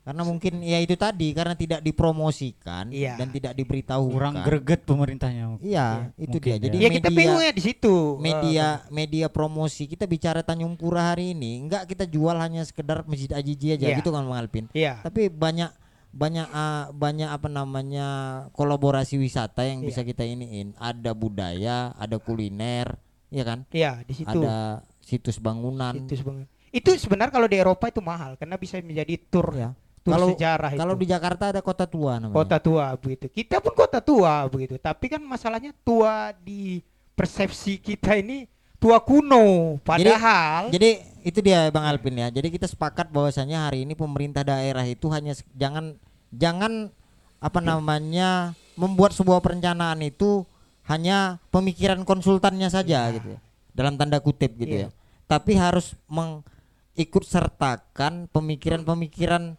karena 0.05 0.21
mungkin 0.23 0.61
ya 0.61 0.77
itu 0.79 0.95
tadi 0.95 1.33
karena 1.33 1.57
tidak 1.57 1.81
dipromosikan 1.81 2.93
Iya. 2.93 3.17
dan 3.17 3.33
tidak 3.33 3.57
diberitahu 3.57 4.05
Kurang 4.07 4.37
greget 4.45 4.85
pemerintahnya. 4.85 5.57
Iya, 5.59 6.13
itu 6.15 6.29
mungkin 6.31 6.45
dia. 6.45 6.53
ya. 6.53 6.59
Jadi 6.61 6.77
Ya 6.77 6.89
kita 6.93 7.09
media 7.09 7.19
bingungnya 7.19 7.51
di 7.51 7.63
situ. 7.65 7.95
media 8.21 8.67
media 8.89 9.27
promosi 9.27 9.89
kita 9.89 10.05
bicara 10.05 10.45
Tanjung 10.45 10.77
Pura 10.77 11.11
hari 11.11 11.33
ini 11.33 11.65
enggak 11.65 11.89
kita 11.89 12.05
jual 12.05 12.37
hanya 12.37 12.63
sekedar 12.63 13.03
Masjid 13.03 13.33
Ajiji 13.33 13.73
aja 13.73 13.89
Iya. 13.89 13.97
gitu 13.99 14.13
kan 14.13 14.23
Bang 14.23 14.37
Alpin. 14.37 14.69
Iya. 14.71 15.01
Tapi 15.01 15.27
banyak 15.27 15.73
banyak 16.15 16.47
ah, 16.49 16.89
banyak 16.95 17.27
apa 17.27 17.51
namanya 17.51 18.09
kolaborasi 18.55 19.19
wisata 19.19 19.67
yang 19.67 19.83
Iya. 19.83 19.89
bisa 19.91 20.01
kita 20.01 20.23
iniin. 20.23 20.79
Ada 20.79 21.11
budaya, 21.11 21.91
ada 21.95 22.17
kuliner, 22.17 22.95
ya 23.29 23.43
kan? 23.43 23.67
Iya, 23.69 24.07
di 24.07 24.15
situ. 24.15 24.31
Ada 24.31 24.81
situs 25.03 25.37
bangunan. 25.37 25.93
Itu 25.93 26.15
sebenarnya. 26.15 26.49
Itu 26.71 26.91
sebenarnya 26.95 27.31
kalau 27.31 27.47
di 27.47 27.59
Eropa 27.59 27.87
itu 27.87 27.99
mahal 27.99 28.35
karena 28.35 28.55
bisa 28.55 28.79
menjadi 28.79 29.15
tour 29.27 29.51
ya. 29.53 29.71
tur 30.05 30.13
Kalau 30.15 30.29
sejarah 30.31 30.71
kalau 30.77 30.95
itu. 30.95 31.01
di 31.01 31.07
Jakarta 31.09 31.45
ada 31.49 31.65
kota 31.65 31.89
tua 31.89 32.21
namanya. 32.21 32.37
kota 32.37 32.57
tua 32.61 32.93
begitu. 32.95 33.25
Kita 33.27 33.57
pun 33.63 33.73
kota 33.73 34.05
tua 34.05 34.45
begitu. 34.47 34.77
Tapi 34.77 35.09
kan 35.09 35.23
masalahnya 35.23 35.73
tua 35.81 36.35
di 36.45 36.85
persepsi 37.15 37.81
kita 37.81 38.13
ini 38.19 38.45
tua 38.77 39.01
kuno. 39.01 39.81
Padahal 39.81 40.69
Jadi 40.69 41.14
itu 41.25 41.41
dia 41.41 41.73
Bang 41.73 41.89
Alpin 41.89 42.21
ya. 42.21 42.29
Jadi 42.29 42.53
kita 42.53 42.69
sepakat 42.69 43.09
bahwasanya 43.09 43.67
hari 43.67 43.89
ini 43.89 43.97
pemerintah 43.97 44.45
daerah 44.45 44.85
itu 44.85 45.09
hanya 45.09 45.33
jangan 45.57 45.97
jangan 46.29 46.93
apa 47.41 47.61
namanya 47.65 48.53
membuat 48.77 49.17
sebuah 49.17 49.41
perencanaan 49.41 50.05
itu 50.05 50.45
hanya 50.85 51.41
pemikiran 51.49 52.05
konsultannya 52.05 52.69
saja 52.69 53.09
Iya. 53.09 53.15
gitu 53.17 53.29
ya. 53.35 53.41
Dalam 53.73 53.97
tanda 53.97 54.21
kutip 54.21 54.53
gitu 54.61 54.85
Iya. 54.85 54.89
ya. 54.93 54.97
Tapi 55.25 55.57
harus 55.57 55.97
mengikut 56.05 57.25
sertakan 57.25 58.29
pemikiran-pemikiran 58.29 59.57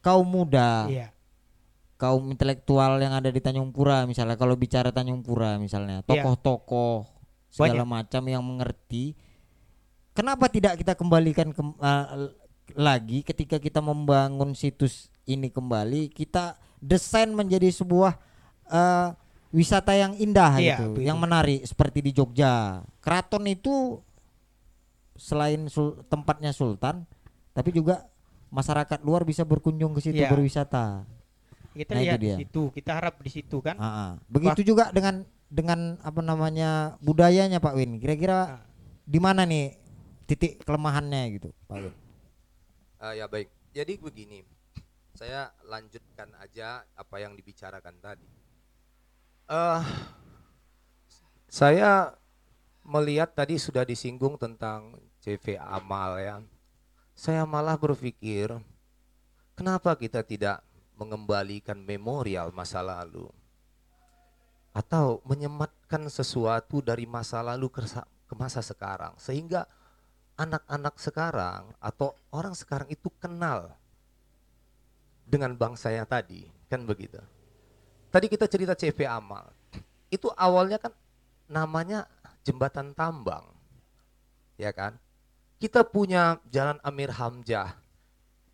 kaum 0.00 0.26
muda, 0.26 0.88
iya. 0.88 1.12
kaum 2.00 2.32
intelektual 2.32 2.96
yang 2.98 3.12
ada 3.14 3.28
di 3.30 3.38
Tanjung 3.38 3.70
Pura 3.70 4.02
misalnya 4.08 4.34
kalau 4.34 4.56
bicara 4.56 4.90
Tanjung 4.90 5.20
Pura 5.20 5.60
misalnya 5.60 6.00
Iya. 6.02 6.08
tokoh-tokoh 6.08 7.06
segala 7.52 7.84
macam 7.84 8.24
yang 8.24 8.40
mengerti 8.40 9.12
kenapa 10.12 10.46
tidak 10.46 10.76
kita 10.76 10.92
kembalikan 10.92 11.50
kem- 11.50 11.74
eh, 11.74 12.06
lagi 12.74 13.20
ketika 13.20 13.56
kita 13.56 13.78
membangun 13.78 14.52
situs 14.52 15.08
ini 15.24 15.48
kembali 15.48 16.08
kita 16.08 16.54
desain 16.78 17.28
menjadi 17.28 17.68
sebuah 17.68 18.16
eh, 18.66 19.08
wisata 19.50 19.92
yang 19.92 20.12
indah 20.14 20.52
Iya, 20.56 20.76
gitu 20.78 21.00
yang 21.00 21.16
menarik 21.16 21.60
seperti 21.62 22.00
di 22.00 22.10
Jogja 22.10 22.80
keraton 22.98 23.44
itu 23.46 24.00
selain 25.14 25.68
sul- 25.68 26.00
tempatnya 26.06 26.50
sultan 26.50 27.04
tapi 27.52 27.68
juga 27.70 28.08
masyarakat 28.48 29.00
luar 29.00 29.22
bisa 29.22 29.44
berkunjung 29.44 29.92
ke 29.92 30.00
situ 30.02 30.18
Iya. 30.18 30.28
berwisata 30.28 31.04
Kita 31.72 31.96
Nah, 31.96 32.00
itu 32.00 32.04
lihat 32.04 32.20
di 32.20 32.26
dia. 32.26 32.36
situ, 32.36 32.62
kita 32.68 32.90
harap 32.92 33.16
di 33.16 33.32
situ 33.32 33.64
kan. 33.64 33.80
Ah, 33.80 33.88
ah. 33.88 34.10
Begitu 34.28 34.60
juga 34.62 34.92
dengan 34.92 35.24
dengan 35.48 35.96
apa 36.04 36.20
namanya 36.20 37.00
budayanya 37.00 37.64
Pak 37.64 37.72
Win. 37.72 37.96
Kira-kira 37.96 38.60
Ah. 38.60 38.68
di 39.02 39.16
mana 39.16 39.48
nih 39.48 39.80
titik 40.24 40.62
kelemahannya 40.62 41.38
gitu, 41.38 41.48
Pak? 41.66 41.92
Ah, 43.02 43.12
ya 43.18 43.26
baik. 43.26 43.50
Jadi 43.74 43.98
begini, 43.98 44.46
saya 45.16 45.50
lanjutkan 45.66 46.32
aja 46.40 46.84
apa 46.94 47.16
yang 47.18 47.34
dibicarakan 47.36 47.96
tadi. 48.00 48.26
Eh, 49.50 49.82
saya 51.52 52.16
melihat 52.82 53.30
tadi 53.36 53.60
sudah 53.60 53.84
disinggung 53.84 54.40
tentang 54.40 54.96
CV 55.20 55.60
amal 55.60 56.16
ya. 56.18 56.40
Saya 57.12 57.44
malah 57.44 57.76
berpikir, 57.76 58.50
kenapa 59.54 59.92
kita 59.94 60.24
tidak 60.24 60.64
mengembalikan 60.96 61.76
memorial 61.76 62.50
masa 62.50 62.80
lalu? 62.80 63.28
Atau 64.72 65.20
menyematkan 65.28 66.08
sesuatu 66.08 66.80
dari 66.80 67.04
masa 67.04 67.44
lalu 67.44 67.68
ke 67.68 68.34
masa 68.34 68.64
sekarang 68.64 69.12
sehingga 69.20 69.68
anak-anak 70.42 70.98
sekarang 70.98 71.70
atau 71.78 72.18
orang 72.34 72.58
sekarang 72.58 72.90
itu 72.90 73.06
kenal 73.22 73.70
dengan 75.22 75.54
bangsanya 75.54 76.02
tadi, 76.02 76.50
kan 76.66 76.82
begitu. 76.82 77.22
Tadi 78.10 78.26
kita 78.28 78.50
cerita 78.50 78.74
CV 78.74 79.06
Amal. 79.06 79.48
Itu 80.12 80.28
awalnya 80.34 80.76
kan 80.76 80.92
namanya 81.48 82.04
jembatan 82.44 82.92
tambang. 82.92 83.46
Ya 84.60 84.74
kan? 84.74 84.98
Kita 85.56 85.86
punya 85.86 86.42
Jalan 86.50 86.82
Amir 86.82 87.14
Hamzah 87.14 87.78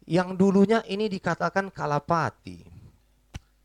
yang 0.05 0.37
dulunya 0.37 0.85
ini 0.87 1.09
dikatakan 1.09 1.73
Kalapati. 1.73 2.69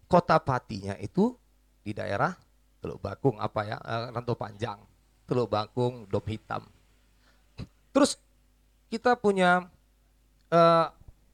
Kota 0.08 0.40
Patinya 0.40 0.96
itu 0.98 1.36
di 1.84 1.92
daerah 1.92 2.32
Teluk 2.80 3.04
Bakung 3.04 3.38
apa 3.38 3.62
ya? 3.68 3.78
eh, 3.78 4.10
Rantau 4.10 4.34
Panjang. 4.40 4.80
Teluk 5.28 5.52
Bakung, 5.52 6.08
Dom 6.10 6.26
Hitam. 6.26 6.66
Terus 7.94 8.18
kita 8.90 9.14
punya 9.14 9.70
eh, 10.50 10.88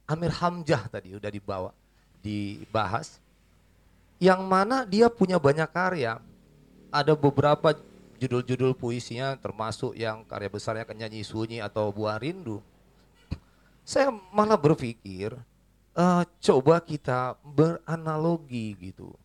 Amir 0.06 0.34
Hamzah 0.36 0.86
tadi 0.92 1.16
udah 1.16 1.32
dibawa, 1.32 1.72
dibahas. 2.22 3.18
Yang 4.20 4.42
mana 4.44 4.84
dia 4.84 5.08
punya 5.08 5.40
banyak 5.40 5.72
karya. 5.72 6.20
Ada 6.92 7.16
beberapa 7.16 7.72
judul-judul 8.20 8.76
puisinya 8.76 9.40
termasuk 9.40 9.96
yang 9.96 10.28
karya 10.28 10.52
besarnya 10.52 10.84
Kenyanyi 10.84 11.24
Sunyi 11.24 11.64
atau 11.64 11.88
Buah 11.96 12.20
Rindu. 12.20 12.60
Saya 13.88 14.12
malah 14.36 14.60
berpikir 14.60 15.34
eh, 15.96 16.24
coba 16.44 16.84
kita 16.84 17.40
beranalogi 17.42 18.76
gitu 18.76 19.16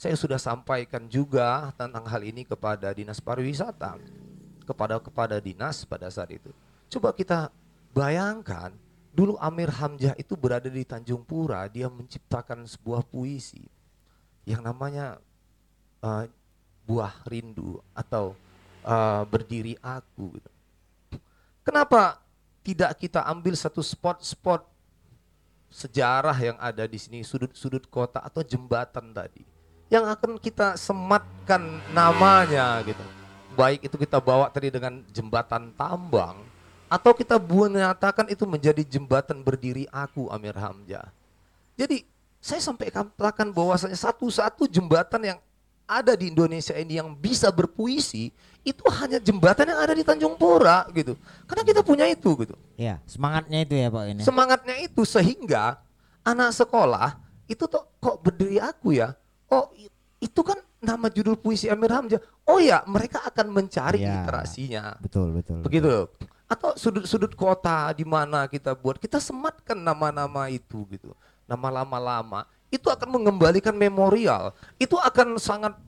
saya 0.00 0.16
sudah 0.16 0.40
sampaikan 0.40 1.04
juga 1.12 1.76
tentang 1.76 2.08
hal 2.08 2.24
ini 2.24 2.48
kepada 2.48 2.88
dinas 2.96 3.20
pariwisata, 3.20 4.00
kepada 4.64 4.96
kepada 4.96 5.36
dinas 5.36 5.84
pada 5.84 6.08
saat 6.08 6.40
itu. 6.40 6.48
Coba 6.90 7.14
kita 7.14 7.54
bayangkan 7.94 8.74
dulu 9.14 9.38
Amir 9.38 9.70
Hamzah 9.70 10.18
itu 10.18 10.34
berada 10.34 10.66
di 10.66 10.82
Tanjung 10.82 11.22
Pura, 11.22 11.70
dia 11.70 11.86
menciptakan 11.86 12.66
sebuah 12.66 13.06
puisi 13.06 13.62
yang 14.42 14.66
namanya 14.66 15.22
uh, 16.02 16.26
buah 16.82 17.14
rindu 17.30 17.78
atau 17.94 18.34
uh, 18.82 19.22
berdiri 19.22 19.78
aku. 19.78 20.34
Kenapa 21.62 22.18
tidak 22.66 22.98
kita 22.98 23.22
ambil 23.22 23.54
satu 23.54 23.86
spot-spot 23.86 24.66
sejarah 25.70 26.34
yang 26.34 26.58
ada 26.58 26.82
di 26.90 26.98
sini 26.98 27.22
sudut-sudut 27.22 27.86
kota 27.86 28.18
atau 28.18 28.42
jembatan 28.42 29.14
tadi 29.14 29.46
yang 29.86 30.02
akan 30.10 30.42
kita 30.42 30.74
sematkan 30.74 31.78
namanya 31.94 32.82
gitu. 32.82 33.02
Baik 33.54 33.86
itu 33.86 33.94
kita 33.94 34.18
bawa 34.18 34.50
tadi 34.50 34.74
dengan 34.74 35.02
jembatan 35.14 35.70
tambang 35.78 36.49
atau 36.90 37.14
kita 37.14 37.38
menyatakan 37.38 38.26
itu 38.26 38.42
menjadi 38.42 38.82
jembatan 38.82 39.46
berdiri 39.46 39.86
aku 39.94 40.26
Amir 40.34 40.58
Hamzah. 40.58 41.06
Jadi 41.78 42.02
saya 42.42 42.58
sampai 42.58 42.90
katakan 42.90 43.54
bahwasanya 43.54 43.94
satu-satu 43.94 44.66
jembatan 44.66 45.22
yang 45.22 45.38
ada 45.86 46.18
di 46.18 46.34
Indonesia 46.34 46.74
ini 46.74 46.98
yang 46.98 47.14
bisa 47.14 47.46
berpuisi 47.54 48.34
itu 48.66 48.84
hanya 48.90 49.22
jembatan 49.22 49.70
yang 49.70 49.80
ada 49.80 49.94
di 49.94 50.02
Tanjung 50.02 50.34
Pura 50.34 50.82
gitu. 50.90 51.14
Karena 51.46 51.62
kita 51.62 51.80
punya 51.86 52.10
itu 52.10 52.34
gitu. 52.42 52.58
Iya, 52.74 52.98
semangatnya 53.06 53.58
itu 53.62 53.74
ya 53.78 53.88
Pak 53.88 54.04
ini. 54.10 54.22
Semangatnya 54.26 54.76
itu 54.82 55.02
sehingga 55.06 55.78
anak 56.26 56.50
sekolah 56.58 57.16
itu 57.46 57.70
tuh 57.70 57.86
kok 58.02 58.18
berdiri 58.18 58.58
aku 58.58 58.98
ya. 58.98 59.14
Oh, 59.50 59.70
itu 60.18 60.40
kan 60.42 60.58
nama 60.82 61.06
judul 61.06 61.38
puisi 61.38 61.70
Amir 61.70 61.94
Hamzah. 61.94 62.22
Oh 62.50 62.58
ya, 62.58 62.82
mereka 62.86 63.22
akan 63.26 63.46
mencari 63.50 64.02
ya, 64.02 64.22
literasinya. 64.22 64.98
Betul, 64.98 65.38
betul. 65.38 65.62
Begitu. 65.62 66.06
Betul. 66.10 66.39
Atau 66.50 66.74
sudut-sudut 66.74 67.30
kota 67.38 67.94
di 67.94 68.02
mana 68.02 68.50
kita 68.50 68.74
buat, 68.74 68.98
kita 68.98 69.22
sematkan 69.22 69.78
nama-nama 69.78 70.50
itu 70.50 70.82
gitu. 70.90 71.14
Nama 71.46 71.82
lama-lama 71.82 72.42
itu 72.70 72.90
akan 72.90 73.22
mengembalikan 73.22 73.74
memorial. 73.74 74.50
Itu 74.74 74.98
akan 74.98 75.38
sangat 75.38 75.78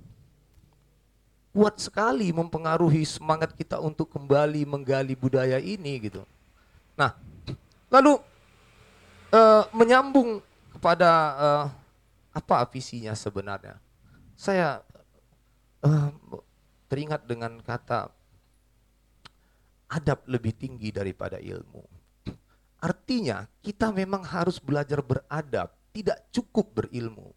kuat 1.52 1.76
sekali 1.82 2.30
mempengaruhi 2.30 3.04
semangat 3.04 3.52
kita 3.58 3.82
untuk 3.82 4.10
kembali 4.10 4.64
menggali 4.64 5.18
budaya 5.18 5.58
ini 5.58 6.10
gitu. 6.10 6.22
Nah, 6.94 7.12
lalu 7.92 8.16
uh, 9.34 9.66
menyambung 9.74 10.40
kepada 10.72 11.10
uh, 11.36 11.64
apa 12.32 12.64
visinya 12.72 13.12
sebenarnya. 13.12 13.76
Saya 14.34 14.80
uh, 15.84 16.08
teringat 16.88 17.22
dengan 17.28 17.60
kata 17.60 18.08
adab 19.92 20.24
lebih 20.24 20.56
tinggi 20.56 20.88
daripada 20.88 21.36
ilmu. 21.36 21.84
Artinya 22.80 23.44
kita 23.60 23.92
memang 23.92 24.24
harus 24.24 24.56
belajar 24.56 25.04
beradab 25.04 25.70
tidak 25.92 26.24
cukup 26.32 26.72
berilmu. 26.72 27.30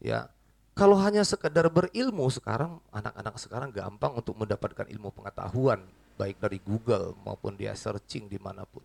Ya, 0.00 0.32
kalau 0.72 0.96
hanya 0.96 1.22
sekedar 1.22 1.68
berilmu 1.68 2.26
sekarang 2.32 2.80
anak-anak 2.88 3.36
sekarang 3.36 3.70
gampang 3.70 4.16
untuk 4.16 4.34
mendapatkan 4.40 4.88
ilmu 4.88 5.12
pengetahuan 5.12 5.84
baik 6.18 6.40
dari 6.42 6.58
Google 6.58 7.14
maupun 7.22 7.54
dia 7.54 7.76
searching 7.76 8.26
di 8.26 8.40
mana 8.40 8.66
pun. 8.66 8.82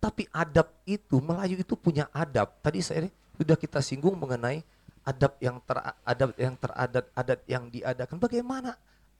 Tapi 0.00 0.28
adab 0.32 0.68
itu 0.84 1.20
Melayu 1.20 1.60
itu 1.60 1.76
punya 1.76 2.08
adab. 2.12 2.60
Tadi 2.60 2.84
saya 2.84 3.08
sudah 3.36 3.56
kita 3.56 3.80
singgung 3.80 4.16
mengenai 4.16 4.60
adab 5.04 5.40
yang 5.40 5.60
teradat 5.64 6.36
yang 6.36 6.54
teradat 6.60 7.06
adat 7.16 7.40
yang 7.48 7.64
diadakan. 7.72 8.16
Bagaimana 8.20 8.76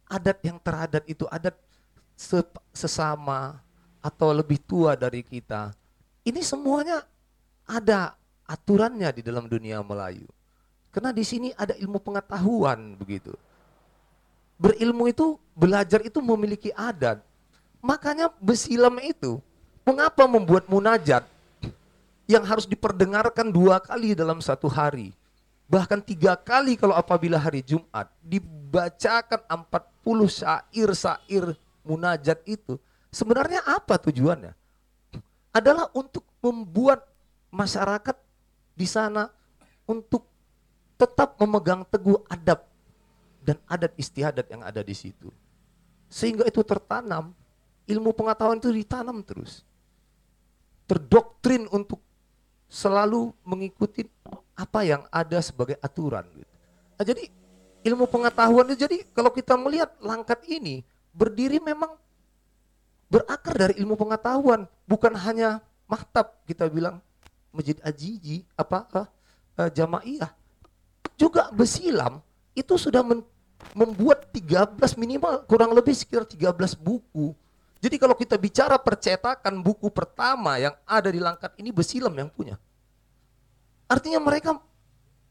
adat 0.08 0.40
yang 0.44 0.60
teradat 0.60 1.04
itu 1.08 1.24
adat 1.28 1.56
sesama 2.76 3.56
atau 4.04 4.28
lebih 4.36 4.60
tua 4.60 4.92
dari 4.92 5.24
kita. 5.24 5.72
Ini 6.20 6.44
semuanya 6.44 7.00
ada 7.64 8.12
aturannya 8.44 9.08
di 9.16 9.22
dalam 9.24 9.48
dunia 9.48 9.80
Melayu. 9.80 10.28
Karena 10.92 11.14
di 11.14 11.24
sini 11.24 11.48
ada 11.56 11.72
ilmu 11.78 12.02
pengetahuan 12.02 12.98
begitu. 12.98 13.32
Berilmu 14.60 15.08
itu, 15.08 15.40
belajar 15.56 16.04
itu 16.04 16.20
memiliki 16.20 16.68
adat. 16.76 17.24
Makanya 17.80 18.28
besilam 18.36 19.00
itu, 19.00 19.40
mengapa 19.88 20.28
membuat 20.28 20.68
munajat 20.68 21.24
yang 22.28 22.44
harus 22.44 22.68
diperdengarkan 22.68 23.48
dua 23.48 23.80
kali 23.80 24.12
dalam 24.12 24.44
satu 24.44 24.68
hari. 24.68 25.16
Bahkan 25.70 26.02
tiga 26.02 26.34
kali 26.36 26.76
kalau 26.76 26.92
apabila 26.98 27.38
hari 27.40 27.62
Jumat. 27.64 28.10
Dibacakan 28.20 29.40
40 29.46 30.26
syair-syair 30.28 31.54
munajat 31.90 32.38
itu. 32.46 32.78
Sebenarnya 33.10 33.66
apa 33.66 33.98
tujuannya? 33.98 34.54
Adalah 35.50 35.90
untuk 35.90 36.22
membuat 36.38 37.02
masyarakat 37.50 38.14
di 38.78 38.86
sana 38.86 39.26
untuk 39.90 40.22
tetap 40.94 41.34
memegang 41.42 41.82
teguh 41.90 42.22
adab 42.30 42.62
dan 43.42 43.58
adat 43.66 43.90
istiadat 43.98 44.46
yang 44.46 44.62
ada 44.62 44.78
di 44.86 44.94
situ. 44.94 45.34
Sehingga 46.06 46.46
itu 46.46 46.62
tertanam, 46.62 47.34
ilmu 47.90 48.14
pengetahuan 48.14 48.62
itu 48.62 48.70
ditanam 48.70 49.18
terus. 49.26 49.66
Terdoktrin 50.86 51.66
untuk 51.74 51.98
selalu 52.70 53.34
mengikuti 53.42 54.06
apa 54.54 54.86
yang 54.86 55.02
ada 55.10 55.42
sebagai 55.42 55.74
aturan 55.82 56.22
gitu. 56.38 56.54
Nah, 56.94 57.04
jadi 57.06 57.24
ilmu 57.82 58.06
pengetahuan 58.06 58.70
itu 58.70 58.86
jadi 58.86 59.02
kalau 59.10 59.34
kita 59.34 59.58
melihat 59.58 59.90
langkat 59.98 60.44
ini 60.46 60.86
berdiri 61.14 61.58
memang 61.58 61.94
berakar 63.10 63.54
dari 63.58 63.74
ilmu 63.82 63.98
pengetahuan, 63.98 64.64
bukan 64.86 65.12
hanya 65.18 65.58
maktab 65.90 66.38
kita 66.46 66.70
bilang 66.70 67.02
Masjid 67.50 67.74
Ajiji 67.82 68.46
apa 68.54 69.10
uh, 69.58 69.70
Jamaiyah 69.70 70.30
juga 71.20 71.52
Besilam 71.52 72.24
itu 72.56 72.78
sudah 72.80 73.04
men, 73.04 73.20
membuat 73.76 74.32
13 74.32 74.96
minimal 74.96 75.44
kurang 75.44 75.76
lebih 75.76 75.92
sekitar 75.92 76.24
13 76.24 76.56
buku. 76.80 77.36
Jadi 77.80 77.96
kalau 78.00 78.16
kita 78.16 78.40
bicara 78.40 78.76
percetakan 78.80 79.60
buku 79.60 79.88
pertama 79.92 80.56
yang 80.56 80.72
ada 80.88 81.12
di 81.12 81.20
Langkat 81.20 81.52
ini 81.60 81.68
Besilam 81.68 82.12
yang 82.16 82.32
punya. 82.32 82.56
Artinya 83.84 84.20
mereka 84.22 84.56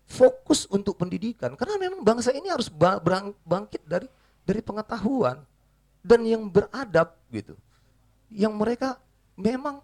fokus 0.09 0.65
untuk 0.69 0.97
pendidikan 0.97 1.53
karena 1.53 1.77
memang 1.77 2.01
bangsa 2.01 2.33
ini 2.33 2.49
harus 2.49 2.69
bangkit 3.45 3.85
dari 3.85 4.09
dari 4.41 4.61
pengetahuan 4.65 5.37
dan 6.03 6.23
yang 6.23 6.47
beradab 6.47 7.15
gitu. 7.31 7.55
Yang 8.29 8.53
mereka 8.55 8.89
memang 9.35 9.81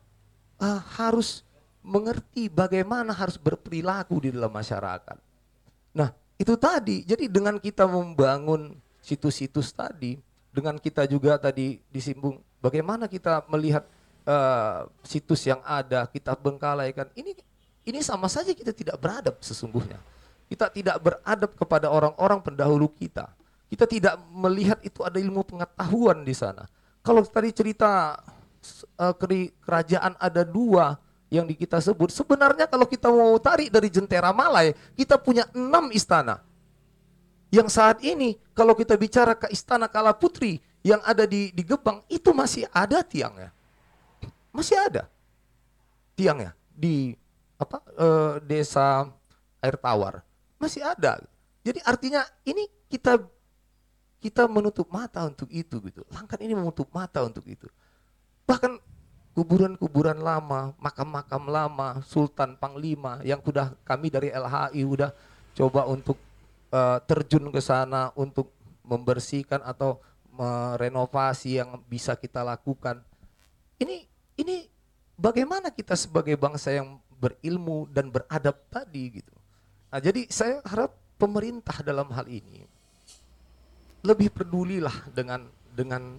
uh, 0.60 0.82
harus 1.00 1.44
mengerti 1.86 2.50
bagaimana 2.50 3.14
harus 3.14 3.38
berperilaku 3.38 4.26
di 4.26 4.30
dalam 4.34 4.50
masyarakat. 4.50 5.18
Nah, 5.94 6.10
itu 6.36 6.54
tadi. 6.58 7.06
Jadi 7.06 7.30
dengan 7.30 7.62
kita 7.62 7.86
membangun 7.86 8.74
situs-situs 9.00 9.70
tadi, 9.70 10.18
dengan 10.50 10.82
kita 10.82 11.06
juga 11.06 11.38
tadi 11.38 11.78
disimbung 11.94 12.42
bagaimana 12.58 13.06
kita 13.06 13.46
melihat 13.52 13.86
uh, 14.26 14.90
situs 15.06 15.46
yang 15.46 15.62
ada, 15.62 16.10
kita 16.10 16.34
bengkalaikan. 16.34 17.08
Ini 17.14 17.38
ini 17.86 18.00
sama 18.02 18.26
saja 18.26 18.50
kita 18.52 18.74
tidak 18.74 18.98
beradab 18.98 19.38
sesungguhnya. 19.46 20.02
Kita 20.50 20.70
tidak 20.74 20.98
beradab 21.02 21.52
kepada 21.54 21.90
orang-orang 21.90 22.42
pendahulu 22.42 22.90
kita. 22.90 23.30
Kita 23.66 23.90
tidak 23.90 24.22
melihat 24.30 24.78
itu 24.86 25.02
ada 25.02 25.18
ilmu 25.18 25.42
pengetahuan 25.42 26.22
di 26.22 26.34
sana. 26.38 26.70
Kalau 27.02 27.26
tadi 27.26 27.50
cerita 27.50 28.18
uh, 28.98 29.14
kerajaan 29.66 30.14
ada 30.22 30.46
dua, 30.46 30.98
yang 31.34 31.46
kita 31.50 31.82
sebut 31.82 32.14
sebenarnya 32.14 32.70
kalau 32.70 32.86
kita 32.86 33.10
mau 33.10 33.36
tarik 33.42 33.74
dari 33.74 33.90
Jentera 33.90 34.30
Malai 34.30 34.78
kita 34.94 35.18
punya 35.18 35.44
enam 35.52 35.90
istana. 35.92 36.42
Yang 37.50 37.70
saat 37.76 37.98
ini 38.04 38.36
kalau 38.56 38.76
kita 38.76 38.96
bicara 39.00 39.36
ke 39.36 39.48
istana 39.50 39.92
Kala 39.92 40.16
Putri 40.16 40.60
yang 40.86 41.02
ada 41.04 41.26
di 41.26 41.50
di 41.52 41.64
Gebang 41.66 42.04
itu 42.12 42.30
masih 42.32 42.70
ada 42.72 43.02
tiangnya. 43.02 43.50
Masih 44.56 44.80
ada 44.80 45.10
tiangnya 46.16 46.56
di 46.72 47.16
apa 47.60 47.84
e, 47.96 48.08
desa 48.46 49.10
air 49.60 49.76
tawar. 49.80 50.22
Masih 50.62 50.84
ada. 50.84 51.20
Jadi 51.66 51.82
artinya 51.84 52.22
ini 52.46 52.70
kita 52.88 53.18
kita 54.26 54.50
menutup 54.50 54.90
mata 54.90 55.22
untuk 55.30 55.54
itu 55.54 55.78
gitu 55.86 56.02
langkah 56.10 56.42
ini 56.42 56.58
menutup 56.58 56.90
mata 56.90 57.22
untuk 57.22 57.46
itu 57.46 57.70
bahkan 58.50 58.82
kuburan-kuburan 59.36 60.16
lama, 60.16 60.72
makam-makam 60.80 61.44
lama, 61.52 62.00
sultan 62.08 62.56
panglima 62.56 63.20
yang 63.28 63.44
sudah 63.44 63.76
kami 63.84 64.08
dari 64.08 64.32
LHI 64.32 64.82
udah 64.88 65.12
coba 65.52 65.84
untuk 65.92 66.16
uh, 66.72 67.04
terjun 67.04 67.52
ke 67.52 67.60
sana 67.60 68.16
untuk 68.16 68.56
membersihkan 68.88 69.60
atau 69.60 70.00
merenovasi 70.32 71.60
yang 71.60 71.84
bisa 71.92 72.16
kita 72.16 72.48
lakukan. 72.48 73.04
Ini 73.76 74.08
ini 74.40 74.72
bagaimana 75.20 75.68
kita 75.68 76.00
sebagai 76.00 76.40
bangsa 76.40 76.72
yang 76.72 77.04
berilmu 77.20 77.92
dan 77.92 78.08
beradab 78.08 78.56
tadi 78.72 79.20
gitu. 79.20 79.36
Nah, 79.92 80.00
jadi 80.00 80.32
saya 80.32 80.64
harap 80.64 80.96
pemerintah 81.20 81.84
dalam 81.84 82.08
hal 82.16 82.28
ini 82.32 82.64
lebih 84.06 84.30
pedulilah 84.30 85.10
dengan 85.12 85.50
dengan 85.74 86.16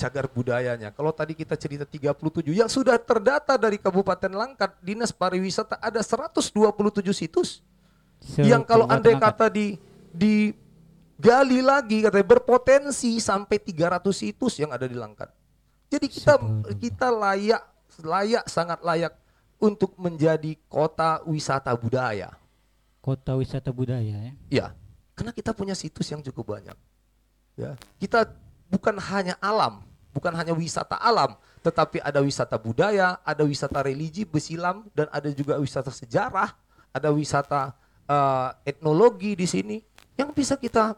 cagar 0.00 0.28
budayanya. 0.32 0.92
Kalau 0.96 1.12
tadi 1.12 1.36
kita 1.36 1.60
cerita 1.60 1.84
37 1.84 2.56
yang 2.56 2.72
sudah 2.72 2.96
terdata 2.96 3.60
dari 3.60 3.76
Kabupaten 3.76 4.32
Langkat, 4.32 4.80
Dinas 4.80 5.12
Pariwisata 5.12 5.76
ada 5.76 6.00
127 6.00 6.48
situs. 7.12 7.60
yang 8.36 8.60
kalau 8.60 8.84
andai 8.84 9.16
kata 9.16 9.48
di 9.48 9.80
di 10.12 10.52
gali 11.16 11.64
lagi 11.64 12.04
katanya 12.04 12.36
berpotensi 12.36 13.16
sampai 13.16 13.56
300 13.56 14.12
situs 14.12 14.60
yang 14.60 14.72
ada 14.72 14.84
di 14.84 14.96
Langkat. 14.96 15.32
Jadi 15.88 16.06
kita 16.08 16.36
kita 16.76 17.08
layak 17.08 17.64
layak 18.00 18.44
sangat 18.48 18.80
layak 18.84 19.16
untuk 19.60 19.92
menjadi 20.00 20.56
kota 20.68 21.20
wisata 21.28 21.72
budaya. 21.76 22.32
Kota 23.00 23.36
wisata 23.36 23.72
budaya 23.72 24.16
ya. 24.20 24.32
Ya, 24.48 24.66
karena 25.16 25.36
kita 25.36 25.52
punya 25.52 25.76
situs 25.76 26.08
yang 26.08 26.24
cukup 26.24 26.56
banyak. 26.56 26.76
Ya, 27.58 27.74
kita 27.98 28.30
bukan 28.70 28.96
hanya 28.98 29.34
alam, 29.42 29.82
bukan 30.14 30.32
hanya 30.34 30.54
wisata 30.54 30.96
alam, 30.98 31.36
tetapi 31.60 32.00
ada 32.00 32.22
wisata 32.24 32.56
budaya, 32.56 33.20
ada 33.26 33.42
wisata 33.44 33.84
religi, 33.84 34.24
besilam, 34.24 34.88
dan 34.96 35.10
ada 35.12 35.28
juga 35.34 35.60
wisata 35.60 35.92
sejarah, 35.92 36.54
ada 36.94 37.08
wisata 37.12 37.74
uh, 38.10 38.50
etnologi 38.66 39.36
di 39.36 39.46
sini 39.46 39.76
yang 40.16 40.34
bisa 40.34 40.56
kita 40.56 40.96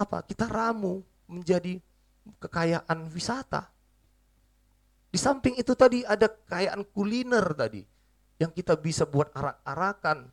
apa? 0.00 0.18
Kita 0.24 0.48
ramu 0.48 1.04
menjadi 1.28 1.76
kekayaan 2.40 3.08
wisata. 3.12 3.68
Di 5.10 5.18
samping 5.18 5.58
itu 5.58 5.74
tadi 5.74 6.06
ada 6.06 6.30
kekayaan 6.30 6.86
kuliner 6.94 7.42
tadi 7.52 7.82
yang 8.38 8.54
kita 8.54 8.78
bisa 8.78 9.04
buat 9.04 9.28
arak-arakan. 9.34 10.30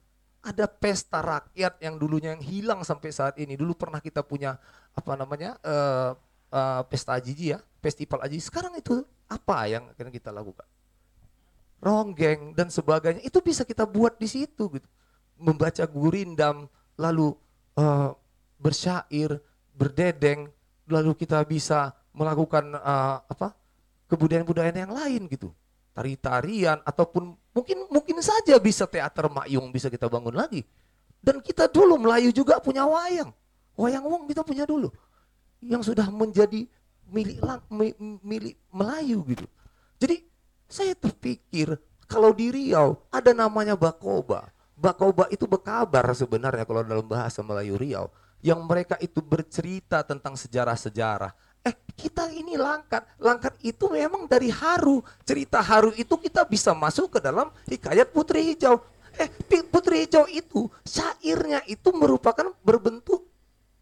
Ada 0.48 0.70
pesta 0.70 1.20
rakyat 1.20 1.82
yang 1.84 2.00
dulunya 2.00 2.32
yang 2.32 2.44
hilang 2.46 2.80
sampai 2.86 3.12
saat 3.12 3.36
ini. 3.42 3.60
Dulu 3.60 3.76
pernah 3.76 4.00
kita 4.00 4.24
punya 4.24 4.56
apa 4.98 5.14
namanya 5.14 5.62
uh, 5.62 6.18
uh, 6.50 6.82
pesta 6.90 7.14
ajiji 7.22 7.54
ya, 7.54 7.62
festival 7.78 8.26
ajiji. 8.26 8.50
Sekarang 8.50 8.74
itu 8.74 9.06
apa 9.30 9.70
yang 9.70 9.94
akan 9.94 10.10
kita 10.10 10.34
lakukan? 10.34 10.66
Ronggeng 11.78 12.58
dan 12.58 12.74
sebagainya 12.74 13.22
itu 13.22 13.38
bisa 13.46 13.62
kita 13.62 13.86
buat 13.86 14.18
di 14.18 14.26
situ 14.26 14.82
gitu. 14.82 14.90
Membaca 15.38 15.86
gurindam, 15.86 16.66
lalu 16.98 17.38
uh, 17.78 18.18
bersyair, 18.58 19.38
berdedeng, 19.78 20.50
lalu 20.90 21.14
kita 21.14 21.46
bisa 21.46 21.94
melakukan 22.18 22.74
uh, 22.82 23.22
apa? 23.22 23.54
kebudayaan-budayaan 24.08 24.88
yang 24.88 24.96
lain 24.96 25.22
gitu. 25.28 25.52
Tari-tarian 25.92 26.80
ataupun 26.88 27.36
mungkin 27.52 27.78
mungkin 27.92 28.18
saja 28.24 28.56
bisa 28.56 28.88
teater 28.88 29.28
mayung 29.28 29.68
bisa 29.70 29.92
kita 29.92 30.08
bangun 30.08 30.32
lagi. 30.32 30.64
Dan 31.20 31.44
kita 31.44 31.68
dulu 31.68 32.00
Melayu 32.00 32.32
juga 32.32 32.64
punya 32.64 32.88
wayang. 32.88 33.36
Wayang 33.78 34.06
wong 34.10 34.26
kita 34.26 34.42
punya 34.42 34.66
dulu. 34.66 34.90
Yang 35.62 35.94
sudah 35.94 36.10
menjadi 36.10 36.66
milik 37.08 37.40
milik 38.26 38.56
Melayu 38.74 39.24
gitu. 39.30 39.46
Jadi 40.02 40.26
saya 40.68 40.98
terpikir 40.98 41.78
kalau 42.10 42.34
di 42.34 42.50
Riau 42.52 43.00
ada 43.14 43.32
namanya 43.32 43.78
Bakoba. 43.78 44.50
Bakoba 44.78 45.26
itu 45.34 45.50
berkabar 45.50 46.06
sebenarnya 46.14 46.66
kalau 46.66 46.82
dalam 46.82 47.06
bahasa 47.06 47.46
Melayu 47.46 47.78
Riau. 47.78 48.10
Yang 48.42 48.60
mereka 48.66 48.96
itu 49.02 49.18
bercerita 49.22 50.06
tentang 50.06 50.38
sejarah-sejarah 50.38 51.34
Eh 51.68 51.76
kita 52.00 52.32
ini 52.32 52.56
langkat, 52.56 53.04
langkat 53.20 53.60
itu 53.60 53.92
memang 53.92 54.24
dari 54.24 54.48
haru. 54.48 55.04
Cerita 55.28 55.60
haru 55.60 55.92
itu 56.00 56.16
kita 56.16 56.48
bisa 56.48 56.72
masuk 56.72 57.18
ke 57.18 57.20
dalam 57.20 57.52
hikayat 57.68 58.08
Putri 58.16 58.56
Hijau. 58.56 58.80
Eh 59.20 59.28
Putri 59.68 60.08
Hijau 60.08 60.24
itu 60.32 60.72
syairnya 60.88 61.60
itu 61.68 61.92
merupakan 61.92 62.56
berbentuk 62.64 63.27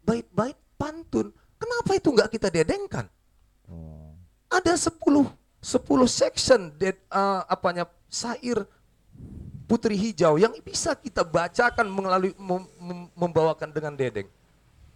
bait-bait 0.06 0.56
pantun. 0.78 1.34
Kenapa 1.58 1.90
itu 1.98 2.08
nggak 2.14 2.30
kita 2.30 2.48
dedengkan? 2.48 3.10
Oh. 3.66 4.14
Ada 4.46 4.78
10 4.78 4.94
10 5.66 5.82
section 6.06 6.70
dead, 6.78 6.94
uh, 7.10 7.42
apanya 7.50 7.90
syair 8.06 8.62
Putri 9.66 9.98
Hijau 9.98 10.38
yang 10.38 10.54
bisa 10.62 10.94
kita 10.94 11.26
bacakan 11.26 11.90
melalui 11.90 12.30
mem, 12.38 12.62
mem, 12.78 12.98
membawakan 13.18 13.74
dengan 13.74 13.98
dedeng 13.98 14.30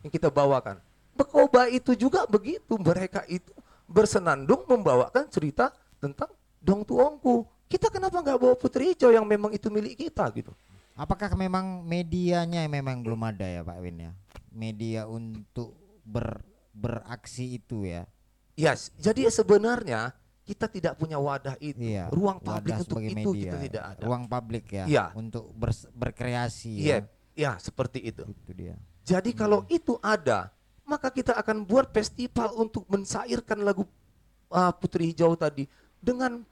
yang 0.07 0.11
kita 0.15 0.31
bawakan. 0.31 0.79
Bekoba 1.19 1.67
itu 1.67 1.99
juga 1.99 2.23
begitu. 2.31 2.79
Mereka 2.79 3.27
itu 3.27 3.51
bersenandung 3.91 4.63
membawakan 4.71 5.27
cerita 5.27 5.75
tentang 5.99 6.31
dong 6.63 6.87
tuongku. 6.87 7.51
Kita 7.67 7.91
kenapa 7.91 8.23
nggak 8.23 8.39
bawa 8.39 8.55
Putri 8.55 8.95
Hijau 8.95 9.11
yang 9.11 9.27
memang 9.27 9.51
itu 9.51 9.67
milik 9.67 10.07
kita 10.07 10.31
gitu? 10.39 10.55
Apakah 10.95 11.35
memang 11.35 11.83
medianya 11.83 12.63
memang 12.71 13.03
belum 13.03 13.27
ada 13.27 13.47
ya 13.51 13.67
Pak 13.67 13.79
Win 13.83 14.07
ya? 14.07 14.11
Media 14.51 15.07
untuk 15.07 15.79
ber, 16.03 16.43
beraksi 16.75 17.59
itu 17.59 17.87
ya? 17.87 18.07
Yes, 18.59 18.93
jadi 18.99 19.31
sebenarnya 19.31 20.13
kita 20.45 20.67
tidak 20.67 20.99
punya 20.99 21.17
wadah 21.17 21.55
itu, 21.63 21.79
iya, 21.79 22.11
ruang 22.11 22.43
publik 22.43 22.83
untuk 22.83 22.99
itu 22.99 23.15
media, 23.15 23.55
kita 23.55 23.59
tidak 23.71 23.85
ada. 23.95 24.03
Ruang 24.03 24.25
publik 24.27 24.67
ya, 24.75 24.85
iya. 24.91 25.05
untuk 25.15 25.55
ber, 25.55 25.71
berkreasi. 25.95 26.75
Iya, 26.83 27.07
ya. 27.39 27.53
ya 27.55 27.63
seperti 27.63 28.11
itu. 28.11 28.27
Itu 28.27 28.53
dia. 28.53 28.75
Jadi 29.07 29.31
hmm. 29.31 29.39
kalau 29.39 29.61
itu 29.71 29.95
ada, 30.03 30.51
maka 30.83 31.09
kita 31.15 31.39
akan 31.39 31.63
buat 31.63 31.95
festival 31.95 32.51
untuk 32.59 32.83
mensairkan 32.91 33.63
lagu 33.63 33.87
uh, 34.51 34.75
Putri 34.75 35.15
Hijau 35.15 35.39
tadi 35.39 35.71
dengan 36.03 36.43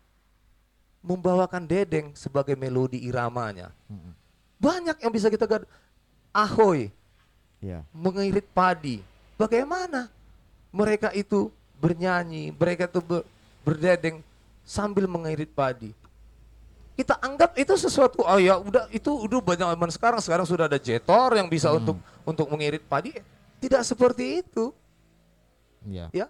membawakan 1.03 1.67
dedeng 1.67 2.15
sebagai 2.15 2.55
melodi 2.55 3.03
iramanya. 3.03 3.75
Hmm. 3.91 4.15
Banyak 4.59 5.03
yang 5.03 5.13
bisa 5.15 5.31
kita 5.31 5.47
gad 5.47 5.67
ahoy, 6.35 6.91
yeah. 7.63 7.83
mengirit 7.95 8.47
padi. 8.51 9.03
Bagaimana 9.39 10.11
mereka 10.75 11.15
itu 11.15 11.51
bernyanyi, 11.79 12.51
mereka 12.55 12.91
itu 12.91 13.01
ber, 13.03 13.23
berdedeng 13.63 14.23
sambil 14.67 15.07
mengirit 15.07 15.51
padi. 15.55 15.95
Kita 16.99 17.15
anggap 17.23 17.55
itu 17.55 17.79
sesuatu 17.79 18.27
oh 18.27 18.41
ya 18.43 18.59
udah 18.59 18.91
itu 18.91 19.07
udah 19.07 19.39
banyak 19.39 19.69
zaman 19.71 19.91
sekarang 19.95 20.21
sekarang 20.21 20.47
sudah 20.51 20.67
ada 20.67 20.83
jetor 20.83 21.31
yang 21.39 21.47
bisa 21.47 21.71
hmm. 21.71 21.79
untuk 21.79 21.97
untuk 22.27 22.47
mengirit 22.51 22.83
padi 22.83 23.15
tidak 23.63 23.87
seperti 23.87 24.43
itu. 24.43 24.75
Ya. 25.87 26.11
Ya. 26.11 26.27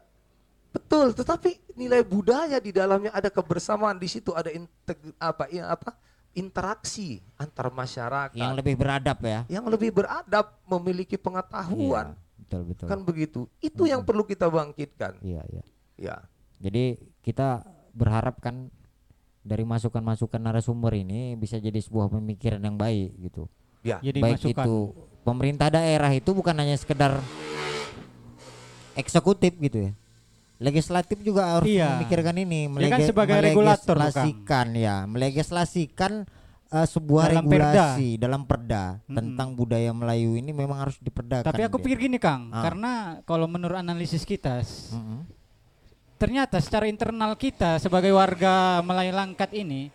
Betul, 0.68 1.16
tetapi 1.16 1.56
nilai 1.72 2.04
budaya 2.04 2.60
di 2.60 2.76
dalamnya 2.76 3.08
ada 3.16 3.32
kebersamaan 3.32 3.96
di 3.96 4.04
situ 4.04 4.36
ada 4.36 4.52
integ 4.52 5.00
apa 5.16 5.48
ya 5.48 5.72
apa 5.72 5.96
interaksi 6.38 7.18
antar 7.35 7.74
masyarakat 7.74 8.38
yang 8.38 8.55
lebih 8.55 8.79
beradab 8.79 9.18
ya. 9.27 9.42
Yang 9.51 9.66
lebih 9.74 9.90
beradab, 9.90 10.55
memiliki 10.70 11.18
pengetahuan. 11.18 12.14
Iya, 12.14 12.38
betul 12.38 12.61
betul. 12.70 12.87
Kan 12.87 12.98
begitu. 13.03 13.40
Itu 13.59 13.83
hmm. 13.85 13.92
yang 13.98 14.03
perlu 14.07 14.22
kita 14.22 14.46
bangkitkan. 14.46 15.18
Iya, 15.18 15.42
iya. 15.51 15.62
Ya. 15.98 16.16
Jadi 16.62 17.03
kita 17.27 17.66
berharap 17.90 18.38
kan 18.38 18.70
dari 19.42 19.66
masukan-masukan 19.66 20.38
narasumber 20.38 20.94
ini 20.94 21.35
bisa 21.35 21.59
jadi 21.59 21.83
sebuah 21.83 22.07
pemikiran 22.14 22.62
yang 22.62 22.79
baik 22.79 23.18
gitu. 23.18 23.51
Ya. 23.83 23.98
Jadi 23.98 24.22
baik 24.22 24.38
masukan. 24.38 24.64
itu 24.64 24.77
pemerintah 25.27 25.68
daerah 25.74 26.14
itu 26.14 26.31
bukan 26.31 26.55
hanya 26.55 26.79
sekedar 26.79 27.18
eksekutif 28.94 29.55
gitu 29.59 29.90
ya 29.90 29.92
legislatif 30.59 31.23
juga 31.23 31.59
harus 31.59 31.71
iya. 31.71 31.94
memikirkan 31.97 32.35
ini 32.35 32.66
melege, 32.66 32.90
kan 32.90 33.01
sebagai 33.07 33.35
melegislasikan 33.38 34.66
ya 34.75 35.07
melegislasikan 35.07 36.27
uh, 36.75 36.87
sebuah 36.87 37.31
dalam 37.31 37.47
regulasi 37.47 38.09
perda. 38.18 38.23
dalam 38.27 38.42
perda 38.42 38.85
hmm. 39.07 39.16
tentang 39.16 39.49
budaya 39.55 39.90
Melayu 39.94 40.35
ini 40.35 40.51
memang 40.51 40.83
harus 40.83 40.99
diperdakan. 40.99 41.47
Tapi 41.47 41.62
aku 41.62 41.79
pikir 41.79 42.11
gini 42.11 42.18
Kang, 42.18 42.51
ah. 42.51 42.66
karena 42.66 42.92
kalau 43.23 43.47
menurut 43.47 43.79
analisis 43.79 44.27
kita, 44.27 44.61
hmm. 44.66 45.31
ternyata 46.18 46.59
secara 46.59 46.90
internal 46.90 47.38
kita 47.38 47.79
sebagai 47.79 48.11
warga 48.11 48.83
Melayu 48.83 49.14
Langkat 49.14 49.55
ini 49.55 49.94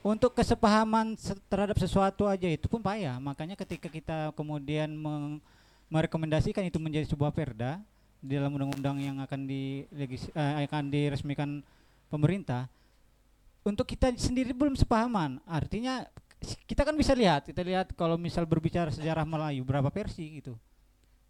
untuk 0.00 0.32
kesepahaman 0.32 1.12
terhadap 1.52 1.76
sesuatu 1.76 2.24
aja 2.24 2.48
itu 2.48 2.64
pun 2.72 2.80
payah. 2.80 3.20
Makanya 3.20 3.52
ketika 3.52 3.92
kita 3.92 4.32
kemudian 4.32 4.88
merekomendasikan 5.92 6.64
itu 6.64 6.80
menjadi 6.80 7.04
sebuah 7.04 7.36
perda 7.36 7.84
di 8.20 8.36
dalam 8.36 8.52
undang-undang 8.52 9.00
yang 9.00 9.16
akan 9.24 9.48
di 9.48 9.84
uh, 10.36 10.62
akan 10.68 10.92
diresmikan 10.92 11.64
pemerintah, 12.12 12.68
untuk 13.64 13.88
kita 13.88 14.12
sendiri 14.16 14.52
belum 14.52 14.76
sepahaman. 14.76 15.40
Artinya 15.48 16.04
kita 16.68 16.84
kan 16.84 16.96
bisa 16.96 17.16
lihat, 17.16 17.48
kita 17.48 17.64
lihat 17.64 17.92
kalau 17.96 18.20
misal 18.20 18.44
berbicara 18.44 18.92
sejarah 18.92 19.24
Melayu 19.24 19.64
berapa 19.64 19.88
versi 19.88 20.40
gitu. 20.40 20.56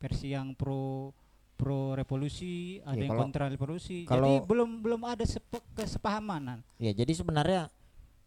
Versi 0.03 0.35
yang 0.35 0.55
pro 0.55 1.15
pro 1.55 1.93
revolusi, 1.93 2.81
ada 2.83 2.97
ya, 2.97 3.13
yang 3.13 3.21
kontra 3.21 3.47
revolusi. 3.47 4.09
Jadi 4.09 4.43
belum 4.43 4.81
belum 4.81 5.03
ada 5.05 5.23
sepe, 5.29 5.61
kesepahamanan. 5.77 6.65
Ya, 6.81 6.91
jadi 6.97 7.13
sebenarnya 7.13 7.69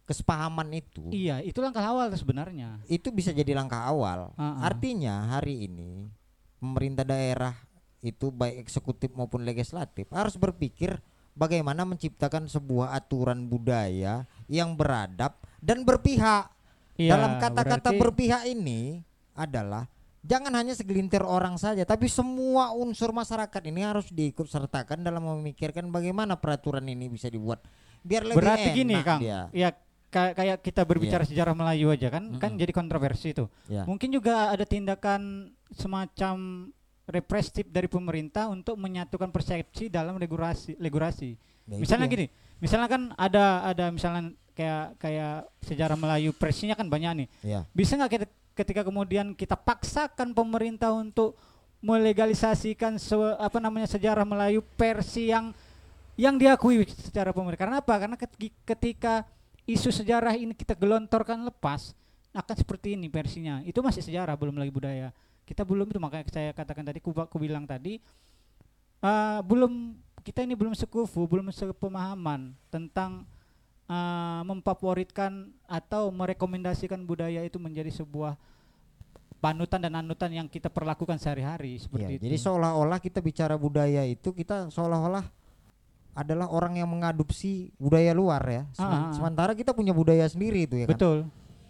kesepahaman 0.04 0.68
itu 0.76 1.08
iya 1.08 1.40
itu 1.40 1.56
langkah 1.64 1.80
awal 1.80 2.12
sebenarnya 2.12 2.76
itu 2.92 3.08
bisa 3.08 3.32
jadi 3.32 3.56
langkah 3.56 3.80
awal 3.88 4.36
uh 4.36 4.40
-uh. 4.40 4.60
artinya 4.60 5.32
hari 5.32 5.64
ini 5.64 6.12
pemerintah 6.60 7.08
daerah 7.08 7.56
itu 8.04 8.28
baik 8.28 8.68
eksekutif 8.68 9.16
maupun 9.16 9.42
legislatif 9.48 10.04
harus 10.12 10.36
berpikir 10.36 11.00
bagaimana 11.32 11.82
menciptakan 11.88 12.46
sebuah 12.46 12.92
aturan 12.92 13.48
budaya 13.48 14.28
yang 14.46 14.76
beradab 14.76 15.34
dan 15.58 15.82
berpihak 15.82 16.52
iya, 17.00 17.16
dalam 17.16 17.40
kata-kata 17.40 17.90
berpihak 17.96 18.44
ini 18.46 19.00
adalah 19.34 19.88
jangan 20.24 20.56
hanya 20.56 20.72
segelintir 20.72 21.20
orang 21.20 21.60
saja, 21.60 21.84
tapi 21.84 22.08
semua 22.08 22.72
unsur 22.72 23.12
masyarakat 23.12 23.60
ini 23.68 23.84
harus 23.84 24.08
diikut 24.08 24.48
sertakan 24.48 25.04
dalam 25.04 25.20
memikirkan 25.20 25.84
bagaimana 25.92 26.40
peraturan 26.40 26.88
ini 26.88 27.12
bisa 27.12 27.28
dibuat 27.28 27.60
biar 28.00 28.24
lebih 28.24 28.40
Berarti 28.40 28.72
enak 28.72 28.76
gini, 28.76 28.96
Kang. 29.04 29.20
dia. 29.20 29.52
Ya 29.52 29.76
ka- 30.08 30.32
kayak 30.32 30.64
kita 30.64 30.86
berbicara 30.88 31.28
sejarah 31.28 31.52
Melayu 31.52 31.92
aja 31.92 32.08
kan 32.08 32.40
kan 32.40 32.56
Mm-mm. 32.56 32.60
jadi 32.62 32.72
kontroversi 32.72 33.36
itu. 33.36 33.44
Ya. 33.68 33.84
Mungkin 33.84 34.16
juga 34.16 34.48
ada 34.48 34.64
tindakan 34.64 35.52
semacam 35.76 36.36
represif 37.04 37.68
dari 37.68 37.84
pemerintah 37.84 38.48
untuk 38.48 38.74
menyatukan 38.74 39.28
persepsi 39.28 39.92
dalam 39.92 40.16
regulasi 40.16 40.76
regulasi. 40.76 41.36
Ya, 41.64 41.76
itu 41.76 41.84
misalnya 41.84 42.06
dia. 42.06 42.14
gini, 42.16 42.26
misalnya 42.60 42.88
kan 42.88 43.02
ada 43.16 43.44
ada 43.64 43.84
misalnya 43.88 44.32
kayak 44.52 44.96
kayak 44.96 45.34
sejarah 45.62 45.96
Melayu 45.96 46.30
versinya 46.32 46.72
kan 46.72 46.88
banyak 46.88 47.24
nih. 47.24 47.28
Ya. 47.44 47.60
Bisa 47.72 47.96
nggak 47.96 48.10
kita 48.10 48.26
ketika 48.54 48.82
kemudian 48.86 49.34
kita 49.34 49.58
paksakan 49.58 50.32
pemerintah 50.32 50.94
untuk 50.94 51.34
melegalisasikan 51.84 52.96
se- 52.96 53.36
apa 53.36 53.60
namanya 53.60 53.86
sejarah 53.86 54.24
Melayu 54.24 54.64
versi 54.74 55.28
yang 55.28 55.52
yang 56.16 56.40
diakui 56.40 56.84
secara 56.88 57.30
pemerintah. 57.30 57.60
Karena 57.68 57.76
apa? 57.84 57.94
Karena 57.96 58.16
keti- 58.16 58.54
ketika 58.64 59.28
isu 59.64 59.92
sejarah 59.92 60.36
ini 60.36 60.52
kita 60.56 60.72
gelontorkan 60.72 61.44
lepas 61.44 61.92
akan 62.32 62.56
seperti 62.56 62.96
ini 62.96 63.06
versinya. 63.06 63.60
Itu 63.62 63.78
masih 63.80 64.02
sejarah, 64.02 64.34
belum 64.34 64.56
lagi 64.56 64.72
budaya. 64.72 65.10
Kita 65.44 65.62
belum 65.62 65.92
itu 65.92 66.00
makanya 66.00 66.24
saya 66.32 66.50
katakan 66.56 66.84
tadi, 66.88 67.04
ku, 67.04 67.12
ku 67.12 67.36
bilang 67.36 67.68
tadi 67.68 68.00
eh, 69.04 69.40
belum 69.44 69.96
kita 70.24 70.40
ini 70.40 70.56
belum 70.56 70.72
sekufu, 70.72 71.28
belum 71.28 71.52
sepemahaman 71.52 72.56
tentang 72.72 73.28
eh, 73.86 74.40
memfavoritkan 74.48 75.52
atau 75.68 76.08
merekomendasikan 76.08 77.04
budaya 77.04 77.44
itu 77.44 77.60
menjadi 77.60 77.92
sebuah 77.92 78.40
panutan 79.44 79.76
dan 79.76 79.92
anutan 80.00 80.32
yang 80.32 80.48
kita 80.48 80.72
perlakukan 80.72 81.20
sehari-hari 81.20 81.76
seperti 81.76 82.16
itu. 82.16 82.24
jadi 82.24 82.36
seolah-olah 82.40 82.96
kita 82.96 83.20
bicara 83.20 83.60
budaya 83.60 84.00
itu 84.08 84.32
kita 84.32 84.72
seolah-olah 84.72 85.28
adalah 86.14 86.46
orang 86.48 86.78
yang 86.78 86.88
mengadopsi 86.88 87.74
budaya 87.74 88.14
luar 88.14 88.40
ya. 88.46 88.62
Ah, 88.78 88.82
ah, 88.86 88.94
ah. 88.94 89.12
Sementara 89.12 89.52
kita 89.52 89.74
punya 89.74 89.90
budaya 89.90 90.22
sendiri 90.30 90.64
itu 90.64 90.78
ya 90.78 90.86
kan. 90.86 90.94
Betul. 90.94 91.18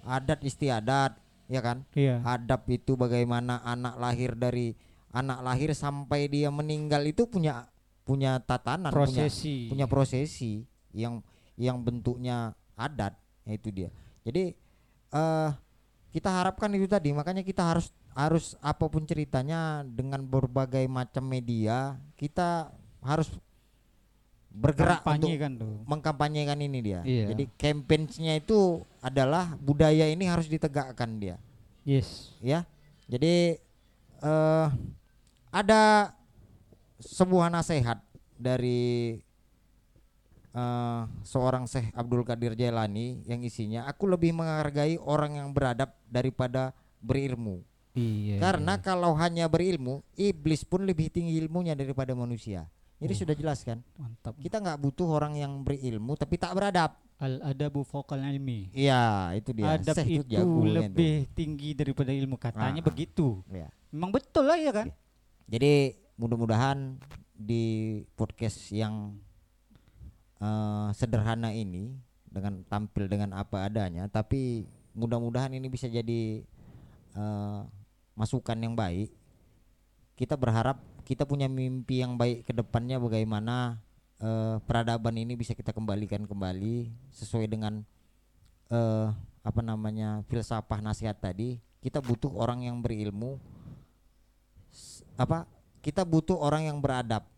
Adat 0.04 0.44
istiadat 0.44 1.16
ya 1.48 1.60
kan. 1.60 1.84
Iya. 1.92 2.20
Adab 2.24 2.66
itu 2.70 2.96
bagaimana 2.96 3.60
anak 3.64 3.94
lahir 4.00 4.32
dari 4.36 4.76
anak 5.14 5.40
lahir 5.46 5.70
sampai 5.72 6.26
dia 6.26 6.50
meninggal 6.50 7.06
itu 7.06 7.30
punya 7.30 7.70
punya 8.04 8.36
tatanan, 8.42 8.92
punya 8.92 9.24
Prosesi. 9.30 9.70
punya 9.72 9.86
prosesi 9.88 10.66
yang 10.92 11.24
yang 11.56 11.80
bentuknya 11.80 12.52
adat 12.74 13.14
itu 13.46 13.70
dia 13.70 13.88
jadi 14.26 14.52
eh 15.14 15.50
kita 16.14 16.30
harapkan 16.30 16.70
itu 16.74 16.86
tadi 16.86 17.10
makanya 17.10 17.42
kita 17.42 17.62
harus 17.74 17.90
harus 18.14 18.54
apa 18.62 18.86
pun 18.86 19.02
ceritanya 19.02 19.82
dengan 19.82 20.22
berbagai 20.22 20.86
macam 20.86 21.26
media 21.26 21.98
kita 22.14 22.70
harus 23.02 23.26
bergerak 24.54 25.02
Kampanye 25.02 25.34
untuk 25.34 25.42
kan 25.42 25.52
tuh. 25.58 25.74
mengkampanyekan 25.82 26.58
ini 26.62 26.78
dia 26.78 27.00
Iya. 27.02 27.34
jadi 27.34 27.44
campaign-nya 27.58 28.38
itu 28.38 28.86
adalah 29.02 29.58
budaya 29.58 30.06
ini 30.06 30.30
harus 30.30 30.46
ditegakkan 30.46 31.18
dia 31.18 31.36
Yes. 31.84 32.32
ya. 32.40 32.64
Jadi 33.04 33.60
eh 34.24 34.68
ada 35.52 35.82
sebuah 36.96 37.52
nasihat 37.52 38.00
dari 38.40 39.20
eh 40.54 41.02
seorang 41.26 41.68
Syekh 41.68 41.92
Abdul 41.92 42.24
Qadir 42.24 42.56
Jailani 42.56 43.20
yang 43.26 43.44
isinya 43.44 43.84
aku 43.84 44.08
lebih 44.08 44.32
menghargai 44.32 44.96
orang 44.96 45.36
yang 45.36 45.52
beradab 45.52 45.92
daripada 46.08 46.72
berilmu. 47.04 47.60
Iya. 47.92 48.40
Karena 48.40 48.80
kalau 48.80 49.12
hanya 49.14 49.44
berilmu, 49.46 50.00
iblis 50.16 50.64
pun 50.64 50.82
lebih 50.82 51.12
tinggi 51.12 51.36
ilmunya 51.38 51.76
daripada 51.76 52.16
manusia. 52.16 52.64
Jadi 53.04 53.12
Oh. 53.12 53.20
sudah 53.20 53.34
jelas 53.36 53.58
kan? 53.60 53.78
mantap. 53.94 54.32
Kita 54.40 54.56
nggak 54.58 54.78
butuh 54.80 55.08
orang 55.10 55.36
yang 55.36 55.60
berilmu 55.60 56.16
tapi 56.16 56.40
tak 56.40 56.56
beradab. 56.56 56.96
Al 57.14 57.38
adabu 57.46 57.86
fokal 57.86 58.18
ilmi. 58.18 58.74
Iya, 58.74 59.30
itu 59.38 59.54
dia. 59.54 59.78
Adab 59.78 59.94
Syekh 59.94 60.26
itu 60.26 60.34
tuh. 60.34 60.66
lebih 60.66 61.30
tinggi 61.30 61.70
daripada 61.72 62.10
ilmu 62.10 62.34
katanya 62.34 62.80
Ah. 62.80 62.84
begitu. 62.84 63.44
Iya. 63.46 63.68
Memang 63.92 64.10
betul 64.10 64.44
lah 64.44 64.58
ya 64.58 64.72
kan? 64.72 64.88
Jadi 65.46 65.94
mudah-mudahan 66.16 66.98
di 67.32 67.64
podcast 68.16 68.72
yang 68.72 69.14
eh, 70.36 70.88
sederhana 70.92 71.54
ini 71.54 71.94
dengan 72.26 72.66
tampil 72.66 73.06
dengan 73.06 73.30
apa 73.32 73.64
adanya, 73.64 74.10
tapi 74.10 74.66
mudah-mudahan 74.92 75.54
ini 75.54 75.68
bisa 75.68 75.86
jadi 75.86 76.42
eh, 77.14 77.60
masukan 78.12 78.58
yang 78.58 78.74
baik. 78.74 79.08
Kita 80.14 80.34
berharap 80.34 80.78
kita 81.04 81.28
punya 81.28 81.46
mimpi 81.46 82.00
yang 82.00 82.16
baik 82.16 82.48
ke 82.48 82.52
depannya 82.56 82.96
bagaimana 82.96 83.78
eh, 84.18 84.56
peradaban 84.64 85.14
ini 85.20 85.36
bisa 85.36 85.52
kita 85.52 85.70
kembalikan 85.70 86.24
kembali 86.24 86.88
sesuai 87.12 87.46
dengan 87.46 87.84
eh, 88.72 89.08
apa 89.44 89.60
namanya 89.60 90.24
filsafah 90.26 90.80
nasihat 90.80 91.20
tadi. 91.20 91.60
Kita 91.84 92.00
butuh 92.00 92.32
orang 92.32 92.64
yang 92.64 92.80
berilmu 92.80 93.36
apa 95.14 95.46
kita 95.84 96.02
butuh 96.02 96.40
orang 96.40 96.66
yang 96.72 96.80
beradab 96.80 97.28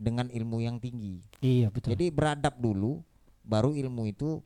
dengan 0.00 0.32
ilmu 0.32 0.64
yang 0.64 0.80
tinggi. 0.80 1.20
Iya 1.44 1.68
betul. 1.68 1.92
Jadi 1.92 2.08
beradab 2.08 2.56
dulu, 2.56 3.04
baru 3.44 3.76
ilmu 3.76 4.08
itu 4.08 4.40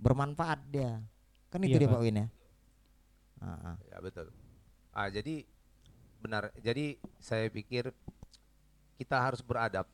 bermanfaat 0.00 0.64
dia. 0.72 1.04
Kan 1.52 1.60
itu 1.68 1.76
Iya, 1.76 1.84
dia 1.84 1.88
Pak. 1.92 2.00
Pak 2.00 2.02
Win 2.02 2.16
ya. 2.16 2.26
Ah, 3.44 3.48
ah. 3.52 3.76
Ya 3.92 3.98
betul. 4.00 4.32
Ah 4.96 5.12
jadi 5.12 5.44
benar. 6.20 6.52
Jadi 6.60 6.96
saya 7.20 7.48
pikir 7.48 7.90
kita 8.96 9.16
harus 9.20 9.44
beradab 9.44 9.84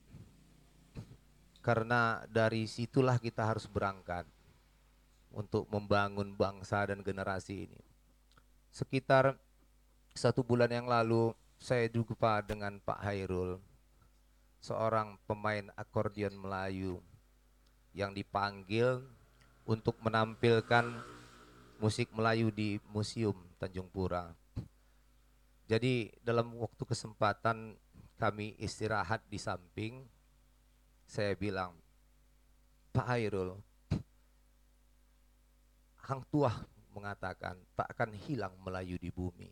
karena 1.63 2.27
dari 2.27 2.67
situlah 2.67 3.23
kita 3.23 3.47
harus 3.47 3.71
berangkat 3.71 4.27
untuk 5.31 5.65
membangun 5.71 6.35
bangsa 6.35 6.85
dan 6.91 7.01
generasi 7.01 7.71
ini. 7.71 7.81
Sekitar 8.75 9.39
satu 10.13 10.45
bulan 10.45 10.69
yang 10.69 10.91
lalu 10.91 11.33
saya 11.57 11.87
jumpa 11.87 12.43
dengan 12.45 12.83
Pak 12.83 13.01
Hairul, 13.07 13.63
seorang 14.59 15.17
pemain 15.25 15.71
akordeon 15.79 16.35
Melayu 16.35 16.99
yang 17.95 18.11
dipanggil 18.11 19.01
untuk 19.63 19.95
menampilkan 20.03 20.91
musik 21.79 22.11
Melayu 22.11 22.51
di 22.51 22.83
Museum 22.91 23.39
Tanjung 23.63 23.87
Pura. 23.87 24.42
Jadi 25.73 26.13
dalam 26.21 26.53
waktu 26.61 26.85
kesempatan 26.85 27.73
kami 28.21 28.61
istirahat 28.61 29.25
di 29.25 29.41
samping, 29.41 30.05
saya 31.09 31.33
bilang, 31.33 31.73
Pak 32.93 33.09
Hairul, 33.09 33.57
Hang 35.97 36.29
Tuah 36.29 36.61
mengatakan 36.93 37.57
tak 37.73 37.89
akan 37.89 38.13
hilang 38.29 38.53
Melayu 38.61 39.01
di 39.01 39.09
bumi. 39.09 39.49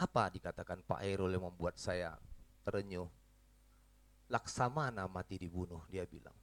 Apa 0.00 0.32
dikatakan 0.32 0.80
Pak 0.80 1.04
Hairul 1.04 1.36
yang 1.36 1.44
membuat 1.44 1.76
saya 1.76 2.16
terenyuh? 2.64 3.12
Laksamana 4.32 5.04
mati 5.12 5.36
dibunuh, 5.36 5.84
dia 5.92 6.08
bilang. 6.08 6.34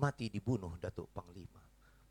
Mati 0.00 0.32
dibunuh 0.32 0.72
Datuk 0.80 1.12
Panglima 1.12 1.63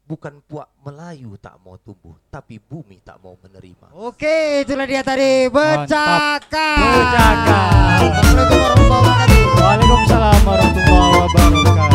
bukan 0.04 0.44
puak 0.44 0.68
Melayu 0.84 1.40
tak 1.40 1.56
mau 1.64 1.80
tumbuh, 1.80 2.16
tapi 2.28 2.60
bumi 2.60 3.00
tak 3.04 3.20
mau 3.24 3.40
menerima. 3.40 3.88
Oke, 3.96 4.68
itulah 4.68 4.84
dia 4.88 5.02
tadi 5.02 5.48
bercakap. 5.48 6.44
Bercakap. 6.52 8.00
Assalamualaikum 8.04 8.58
warahmatullahi 8.60 9.00
wabarakatuh. 9.00 9.62
Waalaikumsalam 9.64 10.40
warahmatullahi 10.44 11.12
wabarakatuh. 11.24 11.93